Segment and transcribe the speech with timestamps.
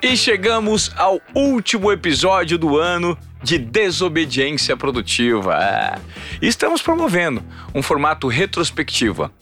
[0.00, 5.56] E chegamos ao último episódio do ano de desobediência produtiva.
[5.56, 5.98] É.
[6.40, 7.42] Estamos promovendo
[7.74, 9.32] um formato retrospectiva.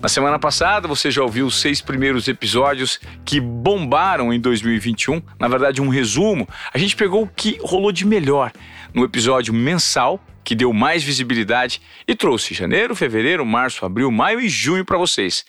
[0.00, 5.20] Na semana passada você já ouviu os seis primeiros episódios que bombaram em 2021.
[5.38, 6.48] Na verdade, um resumo.
[6.72, 8.52] A gente pegou o que rolou de melhor
[8.94, 14.48] no episódio mensal que deu mais visibilidade e trouxe janeiro, fevereiro, março, abril, maio e
[14.48, 15.44] junho para vocês.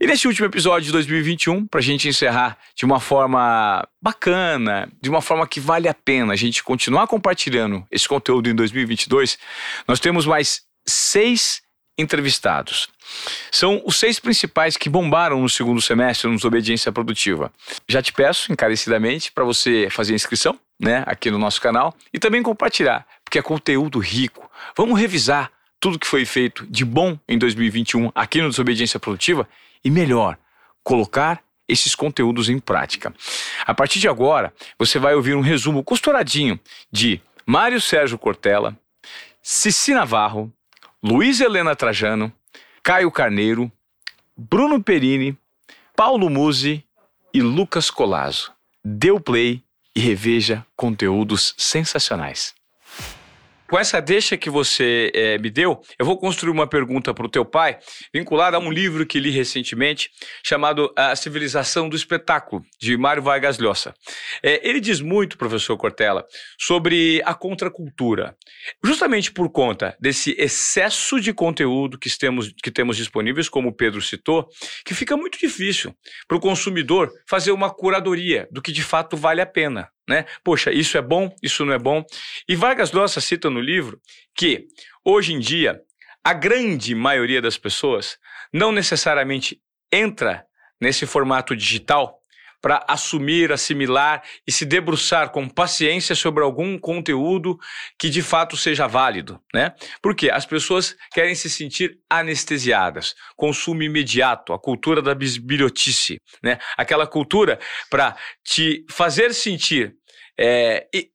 [0.00, 5.08] E nesse último episódio de 2021, para a gente encerrar de uma forma bacana, de
[5.08, 9.38] uma forma que vale a pena a gente continuar compartilhando esse conteúdo em 2022,
[9.86, 11.62] nós temos mais seis
[11.96, 12.88] entrevistados.
[13.52, 17.52] São os seis principais que bombaram no segundo semestre no Obediência Produtiva.
[17.88, 22.42] Já te peço encarecidamente para você fazer inscrição né, aqui no nosso canal e também
[22.42, 24.50] compartilhar, porque é conteúdo rico.
[24.76, 29.48] Vamos revisar tudo que foi feito de bom em 2021 aqui no Desobediência Produtiva
[29.84, 30.38] e melhor,
[30.82, 33.14] colocar esses conteúdos em prática.
[33.66, 36.58] A partir de agora, você vai ouvir um resumo costuradinho
[36.90, 38.78] de Mário Sérgio Cortella,
[39.42, 40.52] Cici Navarro,
[41.02, 42.32] Luiz Helena Trajano,
[42.82, 43.70] Caio Carneiro,
[44.36, 45.36] Bruno Perini,
[45.96, 46.84] Paulo Musi
[47.32, 48.52] e Lucas Colazo.
[48.84, 49.62] Dê o play
[49.94, 52.54] e reveja conteúdos sensacionais.
[53.74, 57.28] Com essa deixa que você é, me deu, eu vou construir uma pergunta para o
[57.28, 57.76] teu pai,
[58.14, 60.10] vinculada a um livro que li recentemente,
[60.46, 63.92] chamado A Civilização do Espetáculo, de Mário Vargas Llosa.
[64.44, 66.24] É, ele diz muito, professor Cortella,
[66.56, 68.36] sobre a contracultura.
[68.80, 74.00] Justamente por conta desse excesso de conteúdo que temos, que temos disponíveis, como o Pedro
[74.00, 74.46] citou,
[74.86, 75.92] que fica muito difícil
[76.28, 80.26] para o consumidor fazer uma curadoria do que de fato vale a pena né?
[80.42, 82.04] Poxa, isso é bom, isso não é bom.
[82.48, 84.00] E Vargas Llosa cita no livro
[84.34, 84.66] que
[85.04, 85.80] hoje em dia
[86.22, 88.18] a grande maioria das pessoas
[88.52, 89.60] não necessariamente
[89.92, 90.46] entra
[90.80, 92.20] nesse formato digital
[92.64, 97.58] para assumir, assimilar e se debruçar com paciência sobre algum conteúdo
[97.98, 99.74] que de fato seja válido, né?
[100.00, 106.56] Porque as pessoas querem se sentir anestesiadas, consumo imediato, a cultura da bisbilhotice, né?
[106.74, 107.58] Aquela cultura
[107.90, 109.94] para te fazer sentir.
[110.40, 111.10] É, e,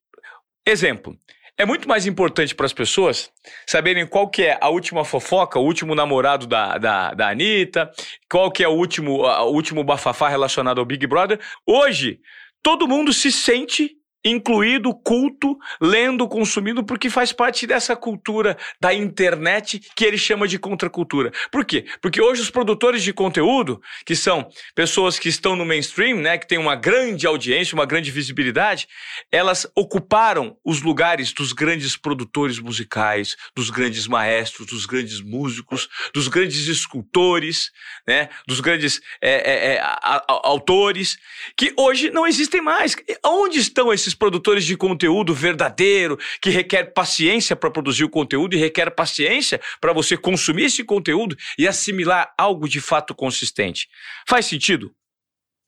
[0.63, 1.17] exemplo,
[1.59, 3.29] é muito mais importante para as pessoas
[3.67, 7.91] saberem qual que é a última fofoca, o último namorado da, da, da Anitta,
[8.31, 11.37] qual que é o último, o último bafafá relacionado ao Big Brother.
[11.67, 12.21] Hoje,
[12.63, 19.79] todo mundo se sente incluído, culto, lendo, consumindo, porque faz parte dessa cultura da internet
[19.95, 21.31] que ele chama de contracultura.
[21.51, 21.85] Por quê?
[22.01, 26.47] Porque hoje os produtores de conteúdo, que são pessoas que estão no mainstream, né, que
[26.47, 28.87] têm uma grande audiência, uma grande visibilidade,
[29.31, 36.27] elas ocuparam os lugares dos grandes produtores musicais, dos grandes maestros, dos grandes músicos, dos
[36.27, 37.71] grandes escultores,
[38.07, 39.81] né, dos grandes é, é, é,
[40.27, 41.17] autores,
[41.55, 42.95] que hoje não existem mais.
[43.25, 48.55] Onde estão esses esses produtores de conteúdo verdadeiro, que requer paciência para produzir o conteúdo
[48.55, 53.87] e requer paciência para você consumir esse conteúdo e assimilar algo de fato consistente.
[54.27, 54.91] Faz sentido?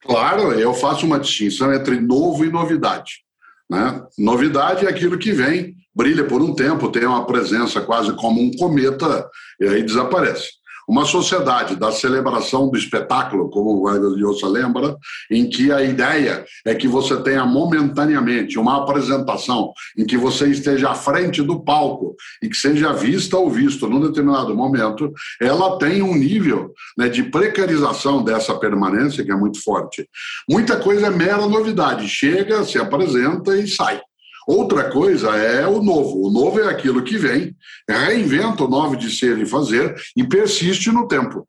[0.02, 3.22] Claro, eu faço uma distinção entre novo e novidade.
[3.70, 4.02] Né?
[4.18, 8.50] Novidade é aquilo que vem, brilha por um tempo, tem uma presença quase como um
[8.56, 9.28] cometa
[9.60, 14.96] e aí desaparece uma sociedade da celebração do espetáculo, como o Vargas Llosa lembra,
[15.30, 20.90] em que a ideia é que você tenha momentaneamente uma apresentação em que você esteja
[20.90, 26.02] à frente do palco e que seja vista ou visto num determinado momento, ela tem
[26.02, 30.08] um nível né, de precarização dessa permanência que é muito forte.
[30.48, 34.00] Muita coisa é mera novidade, chega, se apresenta e sai.
[34.46, 36.26] Outra coisa é o novo.
[36.26, 37.56] O novo é aquilo que vem,
[37.88, 41.46] reinventa o novo de ser e fazer e persiste no tempo.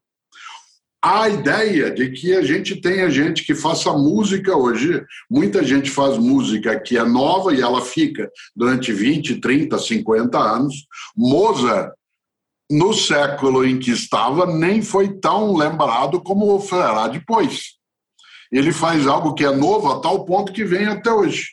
[1.06, 6.16] A ideia de que a gente tenha gente que faça música hoje, muita gente faz
[6.16, 10.86] música que é nova e ela fica durante 20, 30, 50 anos.
[11.14, 11.92] Mozart,
[12.70, 17.74] no século em que estava, nem foi tão lembrado como será depois.
[18.50, 21.48] Ele faz algo que é novo a tal ponto que vem até hoje.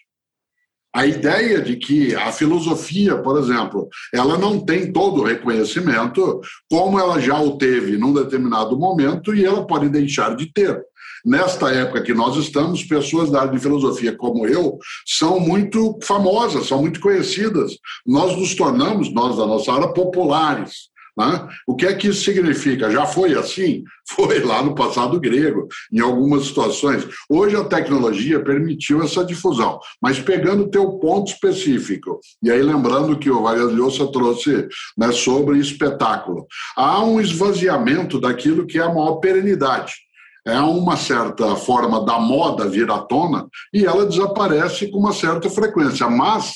[0.94, 7.00] A ideia de que a filosofia, por exemplo, ela não tem todo o reconhecimento como
[7.00, 10.84] ela já o teve num determinado momento e ela pode deixar de ter.
[11.24, 16.68] Nesta época que nós estamos, pessoas da área de filosofia como eu são muito famosas,
[16.68, 17.78] são muito conhecidas.
[18.06, 20.91] Nós nos tornamos, nós da nossa área, populares.
[21.18, 21.48] Né?
[21.68, 22.90] O que é que isso significa?
[22.90, 23.84] Já foi assim?
[24.12, 27.08] Foi lá no passado grego, em algumas situações.
[27.30, 33.18] Hoje a tecnologia permitiu essa difusão, mas pegando o teu ponto específico, e aí lembrando
[33.18, 34.68] que o Vargas Llosa trouxe
[34.98, 39.94] né, sobre espetáculo, há um esvaziamento daquilo que é a maior perenidade.
[40.46, 45.50] É uma certa forma da moda vir à tona e ela desaparece com uma certa
[45.50, 46.10] frequência.
[46.10, 46.54] Mas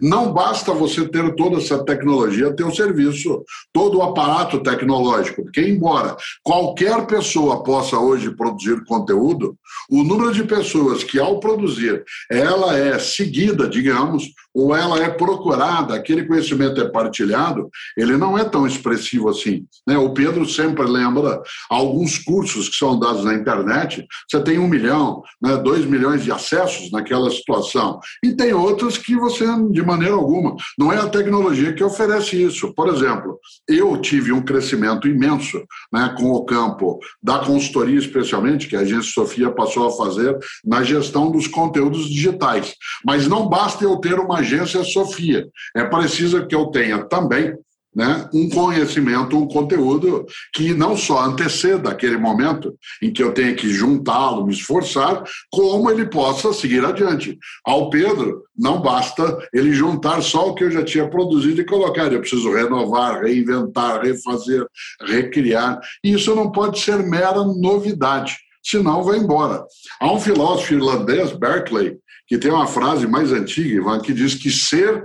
[0.00, 5.60] não basta você ter toda essa tecnologia, ter o serviço, todo o aparato tecnológico, porque,
[5.60, 9.56] embora qualquer pessoa possa hoje produzir conteúdo,
[9.90, 14.24] o número de pessoas que, ao produzir, ela é seguida, digamos,
[14.54, 19.66] ou ela é procurada, aquele conhecimento é partilhado, ele não é tão expressivo assim.
[19.86, 19.98] Né?
[19.98, 25.22] O Pedro sempre lembra alguns cursos que são dados na internet, você tem um milhão,
[25.42, 30.56] né, dois milhões de acessos naquela situação, e tem outros que você, de maneira alguma,
[30.78, 32.72] não é a tecnologia que oferece isso.
[32.74, 33.38] Por exemplo,
[33.68, 35.62] eu tive um crescimento imenso
[35.92, 40.82] né, com o campo da consultoria, especialmente, que a agência Sofia passou a fazer na
[40.82, 42.74] gestão dos conteúdos digitais.
[43.04, 45.46] Mas não basta eu ter uma agência Sofia.
[45.74, 47.54] É preciso que eu tenha também
[47.96, 53.56] né, um conhecimento, um conteúdo que não só anteceda aquele momento em que eu tenho
[53.56, 57.38] que juntá-lo, me esforçar, como ele possa seguir adiante.
[57.64, 62.12] Ao Pedro, não basta ele juntar só o que eu já tinha produzido e colocar.
[62.12, 64.66] Eu preciso renovar, reinventar, refazer,
[65.00, 65.80] recriar.
[66.04, 69.64] E isso não pode ser mera novidade, senão vai embora.
[69.98, 71.96] Há um filósofo irlandês, Berkeley,
[72.28, 75.02] que tem uma frase mais antiga, Ivan, que diz que ser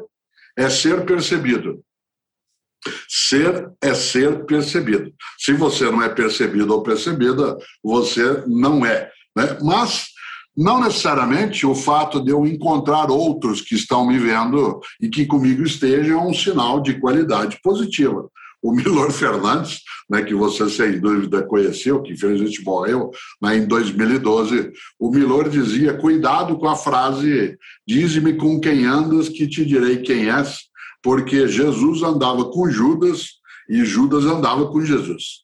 [0.57, 1.81] é ser percebido.
[3.07, 5.11] Ser é ser percebido.
[5.37, 9.09] Se você não é percebido ou percebida, você não é.
[9.35, 9.57] Né?
[9.61, 10.11] Mas
[10.55, 15.63] não necessariamente o fato de eu encontrar outros que estão me vendo e que comigo
[15.63, 18.29] estejam é um sinal de qualidade positiva.
[18.61, 19.79] O Milor Fernandes,
[20.09, 23.11] né, que você sem dúvida conheceu, que infelizmente morreu
[23.41, 27.57] né, em 2012, o Milor dizia: cuidado com a frase,
[27.87, 30.59] dize-me com quem andas, que te direi quem és,
[31.01, 33.39] porque Jesus andava com Judas
[33.69, 35.43] e Judas andava com Jesus.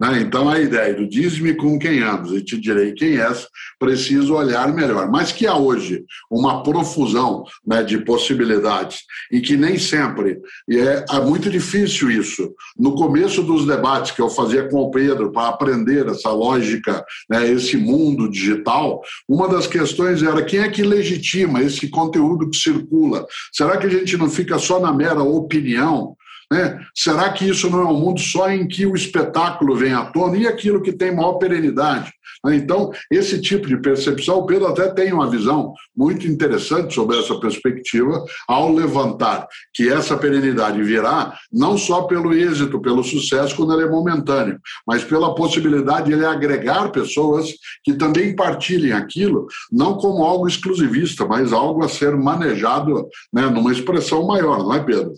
[0.00, 0.20] Né?
[0.20, 3.48] Então, a ideia do diz-me com quem andas e te direi quem és,
[3.78, 5.10] preciso olhar melhor.
[5.10, 9.00] Mas que há hoje uma profusão né, de possibilidades
[9.30, 10.38] e que nem sempre
[10.70, 12.54] é, é muito difícil isso.
[12.78, 17.48] No começo dos debates que eu fazia com o Pedro para aprender essa lógica, né,
[17.50, 23.26] esse mundo digital, uma das questões era quem é que legitima esse conteúdo que circula?
[23.52, 26.16] Será que a gente não fica só na mera opinião?
[26.50, 26.80] Né?
[26.94, 30.36] Será que isso não é um mundo só em que o espetáculo vem à tona
[30.36, 32.10] e aquilo que tem maior perenidade?
[32.44, 32.56] Né?
[32.56, 37.38] Então, esse tipo de percepção, o Pedro até tem uma visão muito interessante sobre essa
[37.38, 43.82] perspectiva ao levantar que essa perenidade virá não só pelo êxito, pelo sucesso quando ele
[43.82, 47.52] é momentâneo, mas pela possibilidade de ele agregar pessoas
[47.84, 53.72] que também partilhem aquilo, não como algo exclusivista, mas algo a ser manejado né, numa
[53.72, 55.12] expressão maior, não é, Pedro?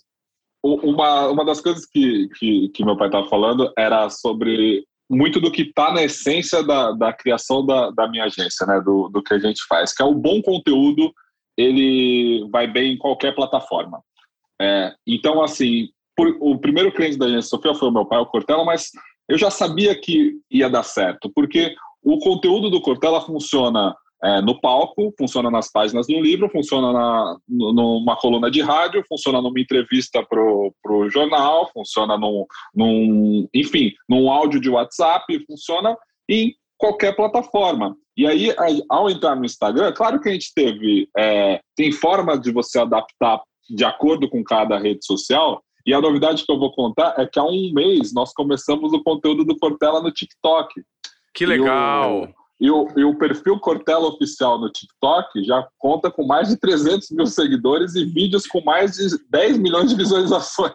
[0.62, 5.50] Uma, uma das coisas que, que, que meu pai estava falando era sobre muito do
[5.50, 8.80] que está na essência da, da criação da, da minha agência, né?
[8.80, 11.12] Do, do que a gente faz, que é o bom conteúdo,
[11.56, 14.00] ele vai bem em qualquer plataforma.
[14.60, 18.26] É, então, assim, por, o primeiro cliente da agência Sofia foi o meu pai, o
[18.26, 18.90] Cortella, mas
[19.28, 24.60] eu já sabia que ia dar certo, porque o conteúdo do Cortella funciona é, no
[24.60, 30.22] palco, funciona nas páginas do livro, funciona na, numa coluna de rádio, funciona numa entrevista
[30.22, 32.44] para o jornal, funciona num,
[32.74, 35.96] num, enfim, num áudio de WhatsApp, funciona
[36.28, 37.96] em qualquer plataforma.
[38.16, 38.54] E aí,
[38.90, 43.42] ao entrar no Instagram, claro que a gente teve, é, tem forma de você adaptar
[43.68, 47.38] de acordo com cada rede social, e a novidade que eu vou contar é que
[47.38, 50.82] há um mês nós começamos o conteúdo do Cortella no TikTok.
[51.32, 52.28] Que legal!
[52.60, 57.10] E o, e o, perfil Cortella Oficial no TikTok já conta com mais de 300
[57.12, 60.74] mil seguidores e vídeos com mais de 10 milhões de visualizações.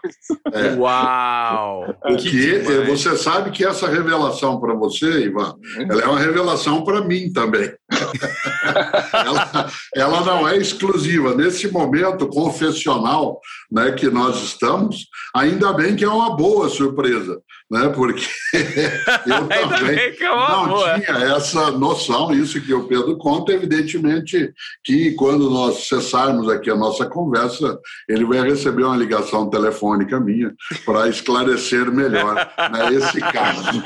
[0.51, 0.73] É.
[0.79, 1.95] Uau!
[2.03, 5.55] O que, que você sabe que essa revelação para você, Ivan,
[5.89, 7.71] ela é uma revelação para mim também.
[9.13, 11.35] Ela, ela, não é exclusiva.
[11.35, 13.39] Nesse momento confessional
[13.71, 17.39] né, que nós estamos, ainda bem que é uma boa surpresa,
[17.69, 18.25] né, porque
[19.25, 20.99] eu também é não boa.
[20.99, 24.51] tinha essa noção, isso que o Pedro conta, evidentemente
[24.83, 30.53] que quando nós cessarmos aqui a nossa conversa, ele vai receber uma ligação telefônica minha
[30.85, 32.35] para esclarecer melhor
[32.71, 33.83] né, esse caso.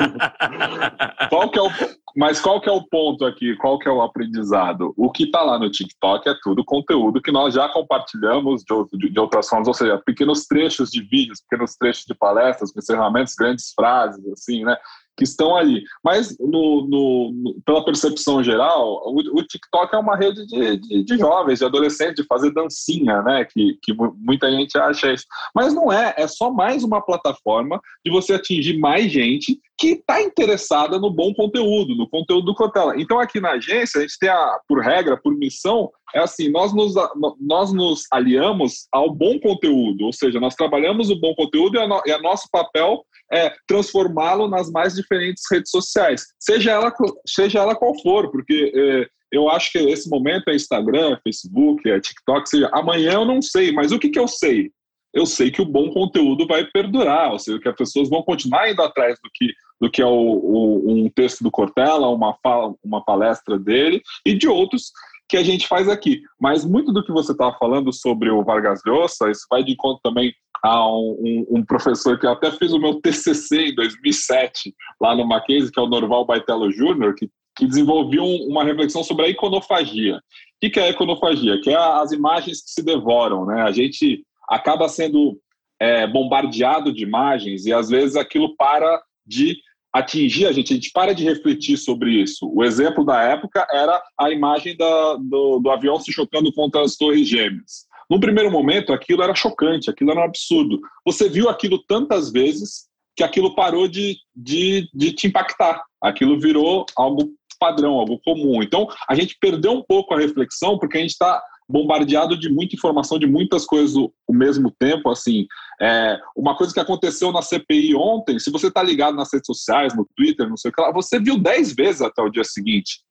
[1.30, 1.70] Qual que é o,
[2.16, 3.56] mas qual que é o ponto aqui?
[3.56, 4.94] Qual que é o aprendizado?
[4.98, 9.10] O que está lá no TikTok é tudo conteúdo que nós já compartilhamos de, de,
[9.10, 13.74] de outras formas, ou seja, pequenos trechos de vídeos, pequenos trechos de palestras, encerramentos, grandes
[13.74, 14.78] frases, assim, né?
[15.20, 15.84] Que estão ali.
[16.02, 21.04] Mas, no, no, no pela percepção geral, o, o, TikTok é uma rede de, de,
[21.04, 23.44] de, jovens, de adolescentes, de fazer dancinha, né?
[23.44, 25.26] Que, que muita gente acha isso.
[25.54, 30.22] Mas não é, é só mais uma plataforma de você atingir mais gente que está
[30.22, 33.00] interessada no bom conteúdo, no conteúdo do Cotela.
[33.00, 36.74] Então, aqui na agência, a gente tem, a, por regra, por missão, é assim, nós
[36.74, 36.94] nos,
[37.40, 42.02] nós nos aliamos ao bom conteúdo, ou seja, nós trabalhamos o bom conteúdo e, a,
[42.06, 46.94] e a nosso papel é transformá-lo nas mais diferentes redes sociais, seja ela,
[47.28, 52.00] seja ela qual for, porque é, eu acho que esse momento é Instagram, Facebook, é
[52.00, 54.72] TikTok, seja, amanhã eu não sei, mas o que, que eu sei?
[55.14, 58.72] Eu sei que o bom conteúdo vai perdurar, ou seja, que as pessoas vão continuar
[58.72, 62.74] indo atrás do que do que é o, o, um texto do Cortella, uma, fala,
[62.84, 64.92] uma palestra dele e de outros
[65.30, 66.24] que a gente faz aqui.
[66.42, 70.02] Mas muito do que você estava falando sobre o Vargas Llosa, isso vai de encontro
[70.04, 70.34] também
[70.64, 75.72] a um, um, professor que até fiz o meu TCC em 2007, lá no Mackenzie,
[75.72, 80.18] que é o Norval Baitello Júnior, que, que desenvolveu uma reflexão sobre a iconofagia.
[80.18, 80.20] O
[80.60, 81.62] que, que é a iconofagia?
[81.62, 83.46] Que é as imagens que se devoram.
[83.46, 83.62] Né?
[83.62, 85.40] A gente acaba sendo
[85.80, 89.58] é, bombardeado de imagens e às vezes aquilo para de
[89.94, 92.50] atingir a gente, a gente para de refletir sobre isso.
[92.54, 96.96] O exemplo da época era a imagem da, do, do avião se chocando contra as
[96.96, 97.88] torres gêmeas.
[98.10, 100.80] No primeiro momento, aquilo era chocante, aquilo era um absurdo.
[101.06, 105.84] Você viu aquilo tantas vezes que aquilo parou de, de, de te impactar.
[106.02, 107.30] Aquilo virou algo
[107.60, 108.64] padrão, algo comum.
[108.64, 112.76] Então, a gente perdeu um pouco a reflexão porque a gente está bombardeado de muita
[112.76, 115.10] informação, de muitas coisas ao mesmo tempo.
[115.10, 115.46] Assim,
[115.80, 119.96] é, uma coisa que aconteceu na CPI ontem, se você está ligado nas redes sociais,
[119.96, 123.02] no Twitter, não sei o que lá, você viu dez vezes até o dia seguinte.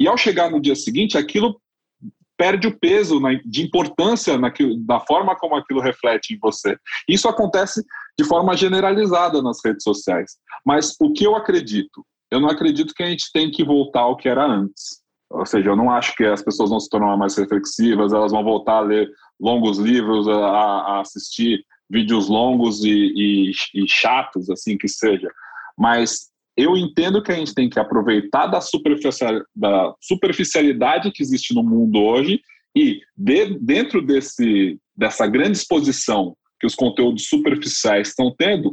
[0.00, 1.60] E ao chegar no dia seguinte, aquilo
[2.38, 6.74] perde o peso de importância naquilo, da forma como aquilo reflete em você.
[7.06, 7.84] Isso acontece
[8.18, 10.38] de forma generalizada nas redes sociais.
[10.64, 12.02] Mas o que eu acredito?
[12.30, 14.99] Eu não acredito que a gente tem que voltar ao que era antes.
[15.30, 18.42] Ou seja, eu não acho que as pessoas vão se tornar mais reflexivas, elas vão
[18.42, 19.08] voltar a ler
[19.40, 25.30] longos livros, a, a assistir vídeos longos e, e, e, chatos, assim que seja.
[25.78, 28.58] Mas eu entendo que a gente tem que aproveitar da,
[29.54, 32.40] da superficialidade que existe no mundo hoje
[32.76, 38.72] e de, dentro desse, dessa grande exposição que os conteúdos superficiais estão tendo,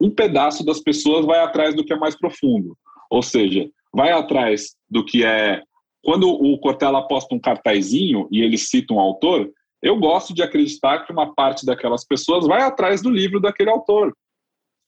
[0.00, 2.76] um pedaço das pessoas vai atrás do que é mais profundo.
[3.10, 5.60] Ou seja, vai atrás do que é
[6.06, 9.50] quando o Cortella posta um cartazinho e ele cita um autor,
[9.82, 14.16] eu gosto de acreditar que uma parte daquelas pessoas vai atrás do livro daquele autor.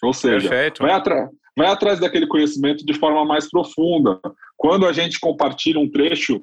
[0.01, 0.49] Ou seja,
[0.79, 4.21] vai, atra vai atrás daquele conhecimento de forma mais profunda.
[4.57, 6.41] Quando a gente compartilha um trecho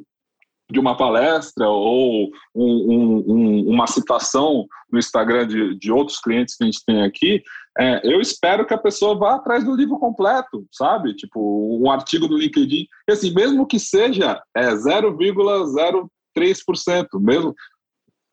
[0.70, 6.66] de uma palestra ou um, um, uma citação no Instagram de, de outros clientes que
[6.66, 7.42] a gente tem aqui,
[7.78, 11.14] é, eu espero que a pessoa vá atrás do livro completo, sabe?
[11.14, 12.88] Tipo, um artigo do LinkedIn.
[13.08, 17.54] E assim, mesmo que seja é, 0,03%, mesmo.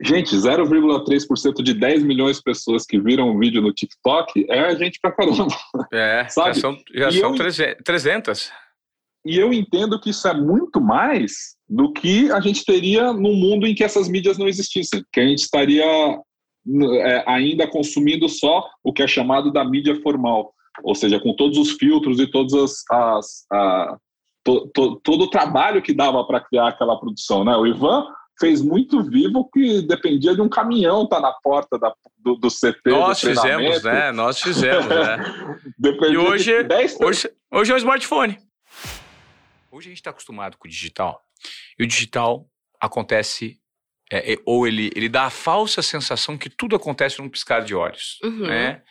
[0.05, 4.75] Gente, 0,3% de 10 milhões de pessoas que viram um vídeo no TikTok é a
[4.75, 5.47] gente pra caramba.
[5.93, 6.55] É, sabe?
[6.55, 7.53] já são, já são eu,
[7.85, 8.51] 300.
[9.25, 13.65] E eu entendo que isso é muito mais do que a gente teria num mundo
[13.67, 15.85] em que essas mídias não existissem, que a gente estaria
[17.01, 20.53] é, ainda consumindo só o que é chamado da mídia formal,
[20.83, 23.97] ou seja, com todos os filtros e todas as, as a,
[24.45, 27.57] to, to, todo o trabalho que dava para criar aquela produção, né?
[27.57, 28.07] O Ivan
[28.39, 32.49] fez muito vivo que dependia de um caminhão estar tá na porta da, do, do
[32.49, 32.91] CT.
[32.91, 34.13] Nós do fizemos, né?
[34.13, 35.19] Nós fizemos, né?
[36.11, 36.53] e hoje,
[37.01, 38.39] hoje, hoje é o smartphone.
[39.71, 41.21] Hoje a gente está acostumado com o digital.
[41.79, 42.47] E o digital
[42.81, 43.62] acontece
[44.13, 47.75] é, é, ou ele, ele dá a falsa sensação que tudo acontece num piscar de
[47.75, 48.47] olhos, uhum.
[48.47, 48.83] né?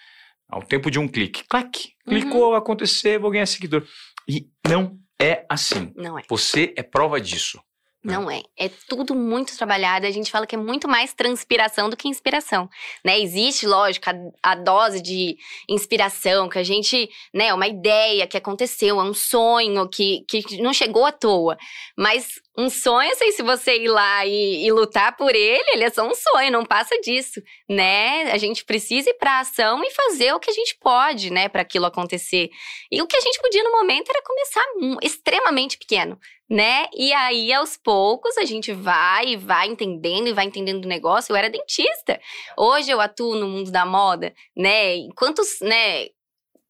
[0.50, 1.44] Ao tempo de um clique.
[1.48, 2.56] Clac, clicou, uhum.
[2.56, 3.86] aconteceu, vou ganhar seguidor.
[4.28, 5.94] E não é assim.
[5.96, 6.24] Não é.
[6.28, 7.62] Você é prova disso.
[8.04, 8.42] Não é.
[8.58, 10.08] É tudo muito trabalhado.
[10.08, 12.68] A gente fala que é muito mais transpiração do que inspiração,
[13.06, 13.20] né?
[13.20, 15.38] Existe, lógico, a, a, dose de
[15.70, 20.74] inspiração que a gente, né, uma ideia que aconteceu, é um sonho que, que não
[20.74, 21.56] chegou à toa.
[21.96, 25.90] Mas um sonho, sei se você ir lá e, e, lutar por ele, ele é
[25.90, 28.32] só um sonho, não passa disso, né?
[28.32, 31.62] A gente precisa ir para ação e fazer o que a gente pode, né, para
[31.62, 32.50] aquilo acontecer.
[32.92, 34.66] E o que a gente podia no momento era começar
[35.02, 36.88] extremamente pequeno, né?
[36.94, 41.32] E aí aos poucos a gente vai e vai entendendo e vai entendendo o negócio.
[41.32, 42.20] Eu era dentista.
[42.58, 45.08] Hoje eu atuo no mundo da moda, né?
[45.16, 46.08] Quantos, né,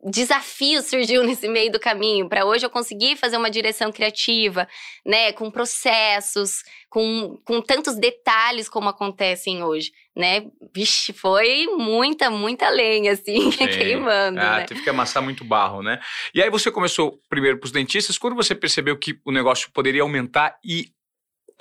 [0.09, 4.67] desafio surgiu nesse meio do caminho para hoje eu conseguir fazer uma direção criativa,
[5.05, 10.45] né, com processos, com, com tantos detalhes como acontecem hoje, né?
[10.73, 13.67] Vixe, foi muita, muita lenha assim Sim.
[13.67, 14.65] queimando, ah, né?
[14.65, 15.99] Teve que amassar muito barro, né?
[16.33, 20.01] E aí você começou primeiro para os dentistas, quando você percebeu que o negócio poderia
[20.01, 20.91] aumentar e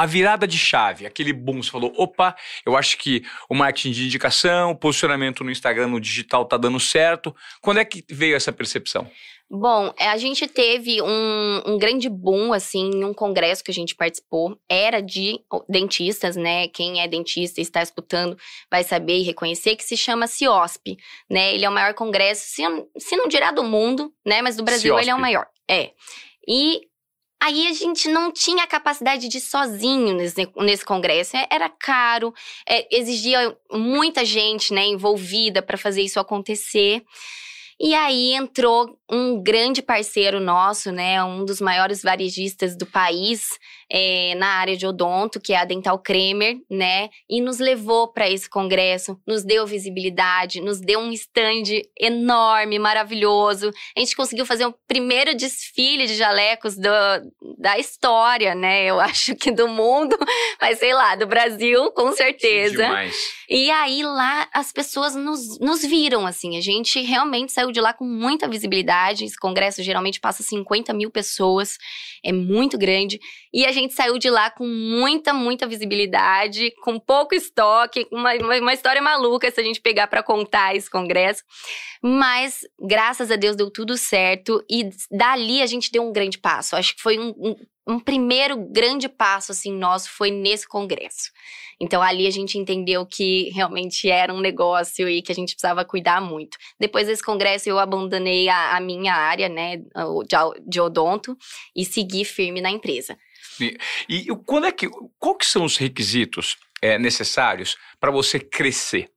[0.00, 4.06] a virada de chave, aquele boom, você falou, opa, eu acho que o marketing de
[4.06, 7.36] indicação, o posicionamento no Instagram, no digital tá dando certo.
[7.60, 9.06] Quando é que veio essa percepção?
[9.50, 13.74] Bom, é, a gente teve um, um, grande boom, assim, em um congresso que a
[13.74, 14.58] gente participou.
[14.66, 15.38] Era de
[15.68, 16.66] dentistas, né?
[16.68, 18.38] Quem é dentista e está escutando
[18.70, 20.96] vai saber e reconhecer que se chama CIOSP,
[21.28, 21.54] né?
[21.54, 22.62] Ele é o maior congresso, se,
[22.96, 24.40] se não dirá do mundo, né?
[24.40, 25.02] Mas do Brasil CIOSP.
[25.02, 25.46] ele é o maior.
[25.68, 25.90] É.
[26.48, 26.88] E
[27.42, 31.36] Aí a gente não tinha a capacidade de ir sozinho nesse, nesse congresso.
[31.36, 32.34] É, era caro,
[32.68, 37.02] é, exigia muita gente né, envolvida para fazer isso acontecer.
[37.80, 43.58] E aí entrou um grande parceiro nosso, né, um dos maiores varejistas do país
[43.90, 48.30] é, na área de odonto, que é a Dental Kremer, né, e nos levou para
[48.30, 53.72] esse congresso, nos deu visibilidade, nos deu um stand enorme, maravilhoso.
[53.96, 56.88] A gente conseguiu fazer o primeiro desfile de jalecos do,
[57.58, 60.16] da história, né, eu acho que do mundo,
[60.60, 62.84] mas sei lá, do Brasil, com certeza.
[62.84, 63.16] Demais.
[63.48, 67.92] E aí lá as pessoas nos, nos viram, assim, a gente realmente saiu de lá
[67.92, 69.24] com muita visibilidade.
[69.24, 71.76] Esse congresso geralmente passa 50 mil pessoas,
[72.24, 73.20] é muito grande.
[73.52, 78.74] E a gente saiu de lá com muita, muita visibilidade, com pouco estoque, uma, uma
[78.74, 81.42] história maluca se a gente pegar para contar esse congresso.
[82.02, 84.64] Mas, graças a Deus, deu tudo certo.
[84.70, 86.76] E dali a gente deu um grande passo.
[86.76, 87.56] Acho que foi um, um
[87.86, 91.30] um primeiro grande passo assim nosso foi nesse congresso.
[91.80, 95.84] Então ali a gente entendeu que realmente era um negócio e que a gente precisava
[95.84, 96.58] cuidar muito.
[96.78, 101.36] Depois desse congresso eu abandonei a, a minha área, né, de, de odonto
[101.74, 103.16] e segui firme na empresa.
[103.60, 103.76] E,
[104.08, 109.10] e quando é que qual que são os requisitos é, necessários para você crescer?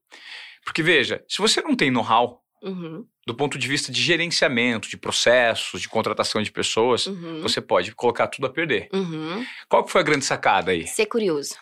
[0.64, 4.96] Porque veja, se você não tem know-how, uhum do ponto de vista de gerenciamento, de
[4.96, 7.40] processos, de contratação de pessoas, uhum.
[7.40, 8.88] você pode colocar tudo a perder.
[8.92, 9.44] Uhum.
[9.68, 10.86] Qual que foi a grande sacada aí?
[10.86, 11.54] Ser curioso.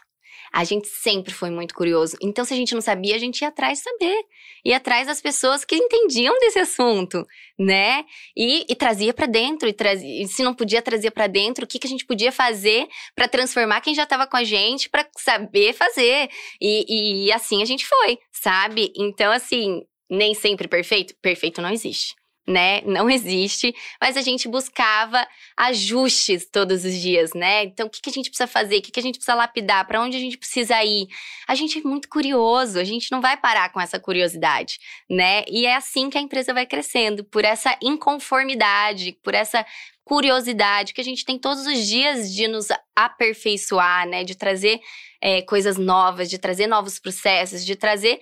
[0.52, 2.14] A gente sempre foi muito curioso.
[2.20, 4.22] Então, se a gente não sabia, a gente ia atrás de saber.
[4.66, 7.26] Ia atrás das pessoas que entendiam desse assunto,
[7.58, 8.04] né?
[8.36, 9.66] E, e trazia para dentro.
[9.66, 12.30] E, trazia, e, se não podia trazer para dentro, o que, que a gente podia
[12.30, 16.28] fazer para transformar quem já estava com a gente para saber fazer.
[16.60, 18.92] E, e assim a gente foi, sabe?
[18.94, 19.80] Então, assim,
[20.12, 21.14] nem sempre perfeito?
[21.22, 22.14] Perfeito não existe.
[22.46, 22.80] Né?
[22.82, 27.64] Não existe, mas a gente buscava ajustes todos os dias, né?
[27.64, 28.78] Então, o que, que a gente precisa fazer?
[28.78, 29.86] O que, que a gente precisa lapidar?
[29.86, 31.06] Para onde a gente precisa ir?
[31.46, 35.44] A gente é muito curioso, a gente não vai parar com essa curiosidade, né?
[35.48, 39.64] E é assim que a empresa vai crescendo, por essa inconformidade, por essa
[40.04, 44.24] curiosidade que a gente tem todos os dias de nos aperfeiçoar, né?
[44.24, 44.80] De trazer
[45.22, 48.20] é, coisas novas, de trazer novos processos, de trazer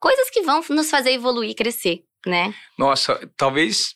[0.00, 2.54] coisas que vão nos fazer evoluir e crescer, né?
[2.78, 3.94] Nossa, talvez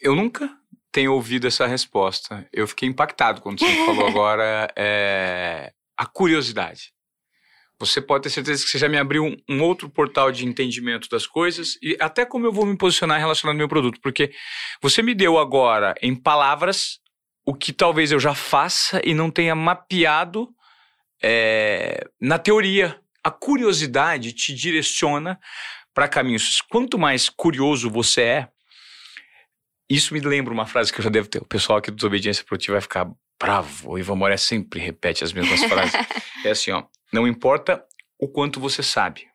[0.00, 0.50] eu nunca
[0.90, 2.46] tenha ouvido essa resposta.
[2.52, 6.92] Eu fiquei impactado quando você falou agora é, a curiosidade.
[7.78, 11.08] Você pode ter certeza que você já me abriu um, um, outro portal de entendimento
[11.08, 14.32] das coisas e até como eu vou me posicionar relacionado ao meu produto, porque
[14.80, 17.00] você me deu agora em palavras
[17.44, 20.48] o que talvez eu já faça e não tenha mapeado
[21.20, 25.38] é, na teoria a curiosidade te direciona
[25.94, 26.60] para caminhos.
[26.62, 28.48] Quanto mais curioso você é,
[29.88, 31.42] isso me lembra uma frase que eu já devo ter.
[31.42, 33.90] O pessoal aqui do Desobediência Produtiva vai ficar bravo.
[33.90, 35.94] O Ivan Moré sempre repete as mesmas frases.
[36.44, 36.84] É assim, ó.
[37.12, 37.84] Não importa
[38.18, 39.28] o quanto você sabe.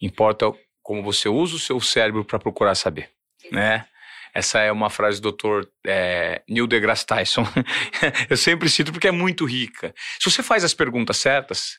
[0.00, 3.10] Importa como você usa o seu cérebro para procurar saber,
[3.52, 3.86] né?
[4.34, 5.66] Essa é uma frase do Dr.
[5.86, 7.44] É, Neil deGrasse Tyson.
[8.28, 9.94] eu sempre cito porque é muito rica.
[10.18, 11.78] Se você faz as perguntas certas,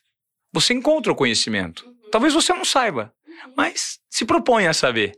[0.52, 1.86] você encontra o conhecimento.
[1.86, 2.10] Uhum.
[2.10, 3.52] Talvez você não saiba, uhum.
[3.56, 5.12] mas se propõe a saber.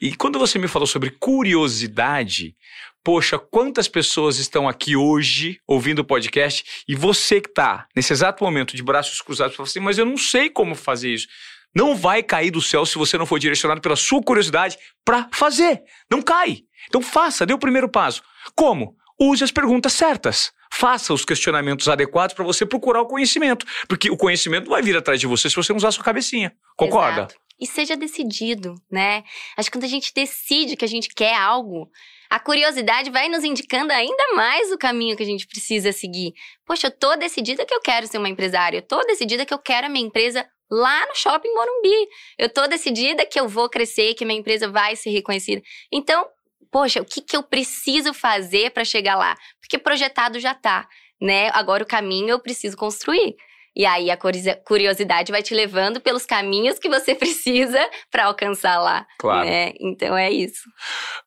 [0.00, 2.56] E quando você me falou sobre curiosidade,
[3.04, 8.42] poxa, quantas pessoas estão aqui hoje ouvindo o podcast e você que está nesse exato
[8.42, 11.28] momento de braços cruzados, fala assim, mas eu não sei como fazer isso.
[11.74, 15.82] Não vai cair do céu se você não for direcionado pela sua curiosidade para fazer.
[16.10, 16.62] Não cai.
[16.88, 18.22] Então faça, dê o primeiro passo.
[18.56, 18.96] Como?
[19.20, 23.66] Use as perguntas certas faça os questionamentos adequados para você procurar o conhecimento.
[23.88, 26.54] Porque o conhecimento vai vir atrás de você se você não usar a sua cabecinha.
[26.76, 27.22] Concorda?
[27.22, 27.34] Exato.
[27.60, 29.22] E seja decidido, né?
[29.54, 31.90] Acho que quando a gente decide que a gente quer algo,
[32.30, 36.32] a curiosidade vai nos indicando ainda mais o caminho que a gente precisa seguir.
[36.64, 39.58] Poxa, eu tô decidida que eu quero ser uma empresária, eu tô decidida que eu
[39.58, 42.08] quero a minha empresa lá no Shopping Morumbi.
[42.38, 45.60] Eu tô decidida que eu vou crescer, que minha empresa vai ser reconhecida.
[45.92, 46.26] Então,
[46.70, 49.36] poxa, o que, que eu preciso fazer para chegar lá?
[49.60, 50.88] Porque projetado já tá,
[51.20, 51.50] né?
[51.52, 53.36] Agora o caminho eu preciso construir.
[53.74, 54.18] E aí a
[54.64, 59.06] curiosidade vai te levando pelos caminhos que você precisa para alcançar lá.
[59.18, 59.48] Claro.
[59.48, 59.72] Né?
[59.80, 60.68] Então é isso.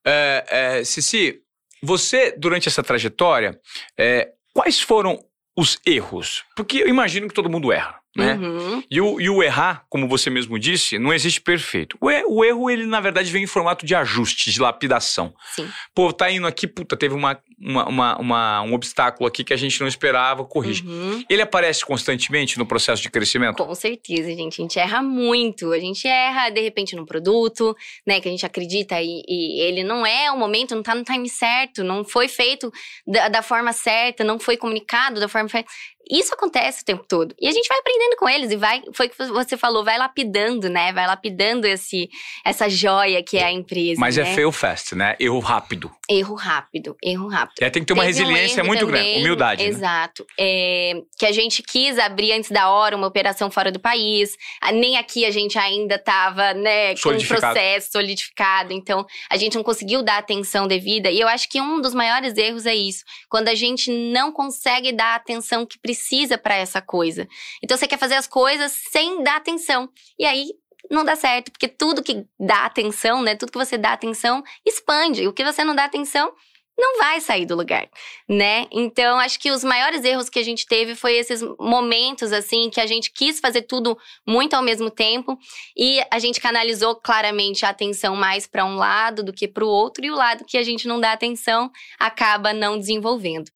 [0.05, 1.39] É, é, Cici,
[1.81, 3.59] você, durante essa trajetória,
[3.97, 5.19] é, quais foram
[5.57, 6.43] os erros?
[6.55, 8.35] Porque eu imagino que todo mundo erra né?
[8.35, 8.83] Uhum.
[8.89, 11.97] E, o, e o errar, como você mesmo disse, não existe perfeito.
[11.99, 15.33] O, er, o, erro, ele, na verdade, vem em formato de ajuste, de lapidação.
[15.55, 15.67] Sim.
[15.95, 19.57] Pô, tá indo aqui, puta, teve uma, uma, uma, uma um obstáculo aqui que a
[19.57, 20.83] gente não esperava, corrige.
[20.85, 21.23] Uhum.
[21.27, 23.65] Ele aparece constantemente no processo de crescimento?
[23.65, 24.61] Com certeza, gente.
[24.61, 25.71] A gente erra muito.
[25.71, 28.21] A gente erra, de repente, no produto, né?
[28.21, 31.27] Que a gente acredita e, e ele não é o momento, não tá no time
[31.29, 32.71] certo, não foi feito
[33.07, 35.69] da, da forma certa, não foi comunicado da forma certa.
[36.09, 37.33] Isso acontece o tempo todo.
[37.39, 39.97] E a gente vai aprendendo com eles e vai, foi o que você falou, vai
[39.97, 40.91] lapidando, né?
[40.91, 42.09] Vai lapidando esse,
[42.43, 43.99] essa joia que é a empresa.
[43.99, 44.31] Mas é né?
[44.31, 45.15] é fail fast, né?
[45.19, 45.91] Erro rápido.
[46.09, 47.61] Erro rápido, erro rápido.
[47.61, 49.63] É, tem que ter uma Teve resiliência um muito também, grande, humildade.
[49.63, 49.69] Né?
[49.69, 50.23] Exato.
[50.23, 50.35] Né?
[50.39, 54.35] É, que a gente quis abrir antes da hora uma operação fora do país.
[54.73, 58.73] Nem aqui a gente ainda estava, né, com um processo solidificado.
[58.73, 61.09] Então, a gente não conseguiu dar atenção devida.
[61.09, 63.03] E eu acho que um dos maiores erros é isso.
[63.29, 67.27] Quando a gente não consegue dar a atenção que precisa para essa coisa.
[67.63, 69.89] Então, você quer fazer as coisas sem dar atenção.
[70.17, 70.47] E aí,
[70.89, 73.35] não dá certo, porque tudo que dá atenção, né?
[73.35, 75.27] Tudo que você dá atenção expande.
[75.27, 76.33] O que você não dá atenção
[76.77, 77.87] não vai sair do lugar,
[78.27, 78.65] né?
[78.71, 82.81] Então, acho que os maiores erros que a gente teve foi esses momentos assim que
[82.81, 85.37] a gente quis fazer tudo muito ao mesmo tempo
[85.77, 89.67] e a gente canalizou claramente a atenção mais para um lado do que para o
[89.67, 93.51] outro e o lado que a gente não dá atenção acaba não desenvolvendo.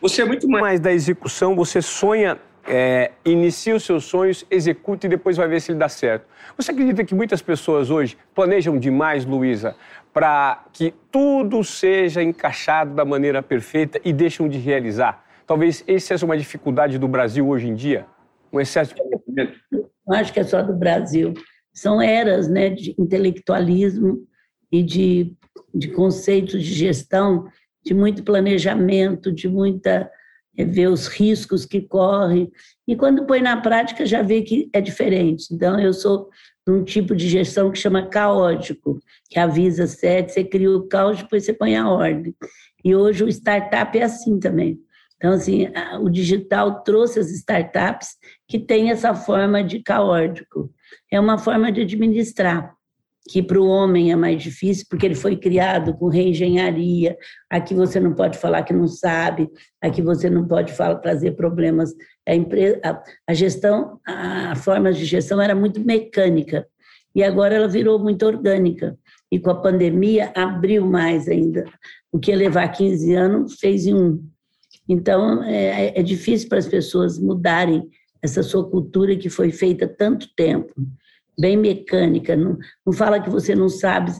[0.00, 2.38] Você é muito mais da execução, você sonha
[2.68, 6.26] é, inicia os seus sonhos, executa e depois vai ver se ele dá certo.
[6.56, 9.76] Você acredita que muitas pessoas hoje planejam demais, Luísa,
[10.12, 15.24] para que tudo seja encaixado da maneira perfeita e deixam de realizar?
[15.46, 18.06] Talvez essa seja uma dificuldade do Brasil hoje em dia,
[18.52, 19.58] um excesso de conhecimento.
[20.06, 21.34] Não acho que é só do Brasil.
[21.72, 24.26] São eras né, de intelectualismo
[24.72, 25.34] e de,
[25.74, 27.46] de conceitos de gestão,
[27.84, 30.10] de muito planejamento, de muita
[30.56, 32.50] é ver os riscos que correm,
[32.86, 35.46] e quando põe na prática já vê que é diferente.
[35.52, 36.28] Então, eu sou
[36.66, 38.98] de um tipo de gestão que chama caótico,
[39.30, 42.34] que avisa sete, você cria o caos, depois você põe a ordem.
[42.84, 44.78] E hoje o startup é assim também.
[45.16, 45.66] Então, assim,
[46.00, 48.10] o digital trouxe as startups
[48.46, 50.70] que têm essa forma de caótico.
[51.10, 52.75] É uma forma de administrar
[53.28, 57.16] que para o homem é mais difícil, porque ele foi criado com reengenharia.
[57.50, 61.92] Aqui você não pode falar que não sabe, aqui você não pode falar, trazer problemas.
[62.26, 62.80] A, empresa,
[63.26, 66.66] a, gestão, a, forma de gestão era muito mecânica,
[67.14, 68.96] e agora ela virou muito orgânica.
[69.32, 71.64] E com a pandemia abriu mais ainda.
[72.12, 74.24] O que ia levar 15 anos, fez em um.
[74.88, 77.88] Então, é, é difícil para as pessoas mudarem
[78.22, 80.72] essa sua cultura que foi feita tanto tempo
[81.38, 84.12] bem mecânica, não, não fala que você não sabe,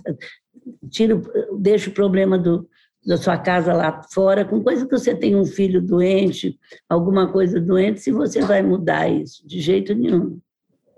[0.91, 1.21] tira,
[1.59, 2.69] deixa o problema do,
[3.07, 7.61] da sua casa lá fora, com coisa que você tem um filho doente, alguma coisa
[7.61, 10.39] doente, se você vai mudar isso, de jeito nenhum.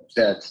[0.09, 0.47] Certo.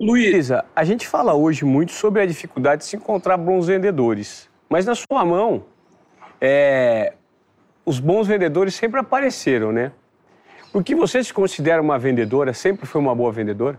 [0.00, 4.86] Luísa, a gente fala hoje muito sobre a dificuldade de se encontrar bons vendedores, mas
[4.86, 5.64] na sua mão,
[6.40, 7.12] é,
[7.84, 9.92] os bons vendedores sempre apareceram, né?
[10.72, 12.54] Por que você se considera uma vendedora?
[12.54, 13.78] Sempre foi uma boa vendedora?